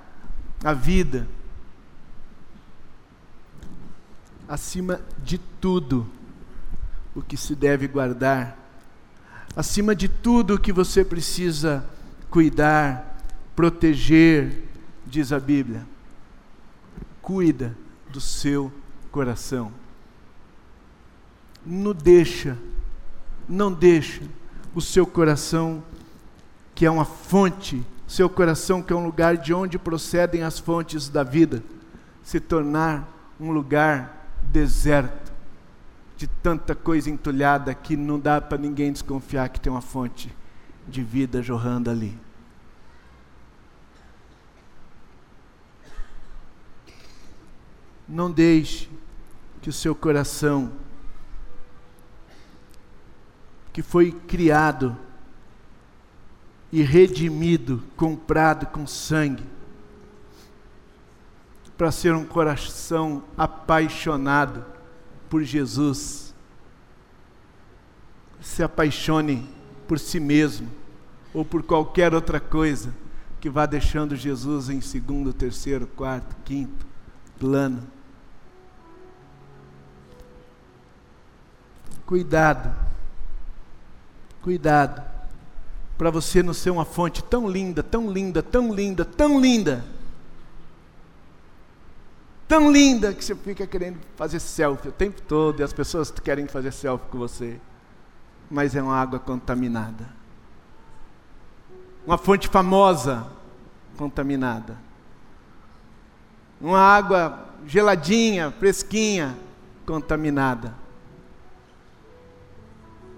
a 0.64 0.72
vida. 0.72 1.28
Acima 4.48 5.02
de 5.24 5.40
tudo, 5.40 6.08
o 7.16 7.24
que 7.24 7.36
se 7.36 7.56
deve 7.56 7.88
guardar, 7.88 8.56
acima 9.56 9.96
de 9.96 10.08
tudo 10.08 10.54
o 10.54 10.60
que 10.60 10.72
você 10.72 11.04
precisa 11.04 11.84
cuidar, 12.30 13.18
proteger, 13.56 14.64
diz 15.08 15.34
a 15.34 15.40
Bíblia, 15.40 15.88
cuida 17.20 17.76
do 18.12 18.22
seu 18.22 18.72
coração. 19.12 19.72
Não 21.66 21.94
deixa, 21.94 22.56
não 23.50 23.74
deixa 23.74 24.22
o 24.76 24.82
seu 24.82 25.08
coração, 25.08 25.82
que 26.76 26.86
é 26.86 26.92
uma 26.92 27.06
fonte, 27.06 27.82
seu 28.06 28.30
coração, 28.30 28.82
que 28.82 28.92
é 28.92 28.96
um 28.96 29.06
lugar 29.06 29.38
de 29.38 29.54
onde 29.54 29.80
procedem 29.80 30.44
as 30.44 30.60
fontes 30.60 31.08
da 31.08 31.24
vida, 31.24 31.64
se 32.22 32.42
tornar 32.42 33.10
um 33.40 33.52
lugar 33.52 34.30
deserto, 34.44 35.34
de 36.18 36.28
tanta 36.28 36.76
coisa 36.76 37.10
entulhada 37.10 37.74
que 37.74 37.96
não 37.96 38.20
dá 38.20 38.40
para 38.40 38.58
ninguém 38.58 38.92
desconfiar 38.92 39.50
que 39.50 39.60
tem 39.60 39.72
uma 39.72 39.82
fonte 39.82 40.34
de 40.88 41.02
vida 41.02 41.42
jorrando 41.42 41.90
ali. 41.90 42.18
Não 48.08 48.30
deixe 48.30 48.90
que 49.62 49.70
o 49.70 49.74
seu 49.74 49.96
coração 49.96 50.72
que 53.76 53.82
foi 53.82 54.10
criado 54.10 54.98
e 56.72 56.82
redimido, 56.82 57.84
comprado 57.98 58.68
com 58.68 58.88
sangue, 58.88 59.44
para 61.78 61.92
ser 61.92 62.14
um 62.14 62.24
coração 62.24 63.26
apaixonado 63.38 64.64
por 65.30 65.44
Jesus. 65.44 66.34
Se 68.40 68.64
apaixone 68.64 69.46
por 69.90 70.00
si 70.00 70.22
mesmo 70.22 70.72
ou 71.34 71.44
por 71.44 71.62
qualquer 71.62 72.14
outra 72.14 72.40
coisa 72.40 72.96
que 73.42 73.50
vá 73.50 73.66
deixando 73.66 74.16
Jesus 74.16 74.70
em 74.70 74.80
segundo, 74.80 75.34
terceiro, 75.34 75.86
quarto, 75.86 76.34
quinto 76.46 76.88
plano. 77.38 77.86
Cuidado 82.06 82.95
Cuidado, 84.46 85.02
para 85.98 86.12
você 86.12 86.44
não 86.44 86.54
ser 86.54 86.70
uma 86.70 86.86
fonte 86.86 87.24
tão 87.24 87.50
linda, 87.50 87.82
tão 87.82 88.12
linda, 88.12 88.44
tão 88.44 88.72
linda, 88.72 89.04
tão 89.04 89.42
linda, 89.42 89.84
tão 92.48 92.72
linda 92.72 93.12
que 93.12 93.26
você 93.26 93.34
fica 93.34 93.66
querendo 93.66 93.98
fazer 94.16 94.40
selfie 94.40 94.90
o 94.90 94.92
tempo 94.92 95.20
todo 95.20 95.62
e 95.62 95.64
as 95.64 95.74
pessoas 95.74 96.12
querem 96.12 96.46
fazer 96.48 96.72
selfie 96.72 97.08
com 97.10 97.18
você, 97.18 97.60
mas 98.48 98.76
é 98.76 98.84
uma 98.84 98.96
água 98.96 99.18
contaminada. 99.18 100.08
Uma 102.06 102.20
fonte 102.20 102.48
famosa 102.48 103.26
contaminada. 103.98 104.78
Uma 106.62 106.78
água 106.78 107.50
geladinha, 107.66 108.52
fresquinha, 108.52 109.36
contaminada 109.88 110.85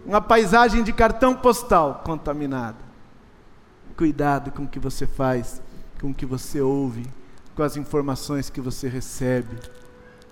uma 0.07 0.21
paisagem 0.21 0.83
de 0.83 0.93
cartão 0.93 1.35
postal 1.35 2.01
contaminada. 2.05 2.77
Cuidado 3.97 4.51
com 4.51 4.63
o 4.63 4.67
que 4.67 4.79
você 4.79 5.05
faz, 5.05 5.61
com 5.99 6.11
o 6.11 6.13
que 6.13 6.25
você 6.25 6.61
ouve, 6.61 7.05
com 7.53 7.61
as 7.61 7.75
informações 7.75 8.49
que 8.49 8.61
você 8.61 8.87
recebe, 8.87 9.59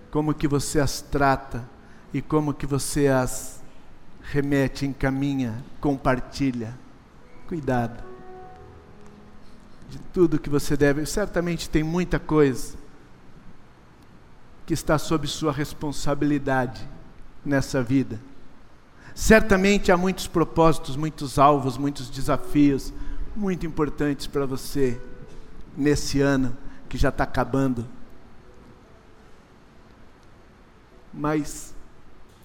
como 0.10 0.34
que 0.34 0.48
você 0.48 0.80
as 0.80 1.02
trata 1.02 1.68
e 2.14 2.22
como 2.22 2.54
que 2.54 2.66
você 2.66 3.10
as 3.10 3.62
remete, 4.22 4.86
encaminha, 4.86 5.62
compartilha. 5.82 6.74
Cuidado. 7.46 8.02
De 9.90 10.00
tudo 10.14 10.40
que 10.40 10.50
você 10.50 10.78
deve, 10.78 11.06
certamente 11.06 11.70
tem 11.70 11.84
muita 11.84 12.18
coisa 12.18 12.78
que 14.66 14.74
está 14.74 14.98
sob 14.98 15.28
sua 15.28 15.52
responsabilidade 15.52 16.90
nessa 17.46 17.84
vida 17.84 18.20
Certamente 19.16 19.94
há 19.94 19.98
muitos 19.98 20.28
propósitos, 20.28 20.98
muitos 20.98 21.40
alvos, 21.40 21.78
muitos 21.78 22.10
desafios 22.10 22.94
muito 23.34 23.66
importantes 23.66 24.28
para 24.28 24.46
você 24.46 25.02
nesse 25.76 26.20
ano 26.20 26.56
que 26.90 26.98
já 26.98 27.08
está 27.08 27.24
acabando. 27.24 27.88
Mas 31.14 31.74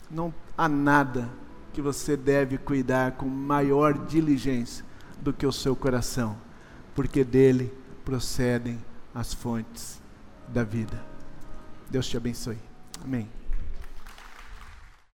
não 0.08 0.32
há 0.56 0.68
nada 0.68 1.28
que 1.72 1.82
você 1.82 2.16
deve 2.16 2.56
cuidar 2.56 3.12
com 3.12 3.26
maior 3.26 4.06
diligência 4.06 4.84
do 5.20 5.32
que 5.32 5.46
o 5.46 5.52
seu 5.52 5.74
coração, 5.74 6.36
porque 6.94 7.24
dele 7.24 7.74
procedem 8.04 8.78
as 9.12 9.34
fontes 9.34 10.00
da 10.46 10.62
vida. 10.62 11.02
Deus 11.90 12.08
te 12.08 12.16
abençoe. 12.16 12.58
Amém. 13.04 13.39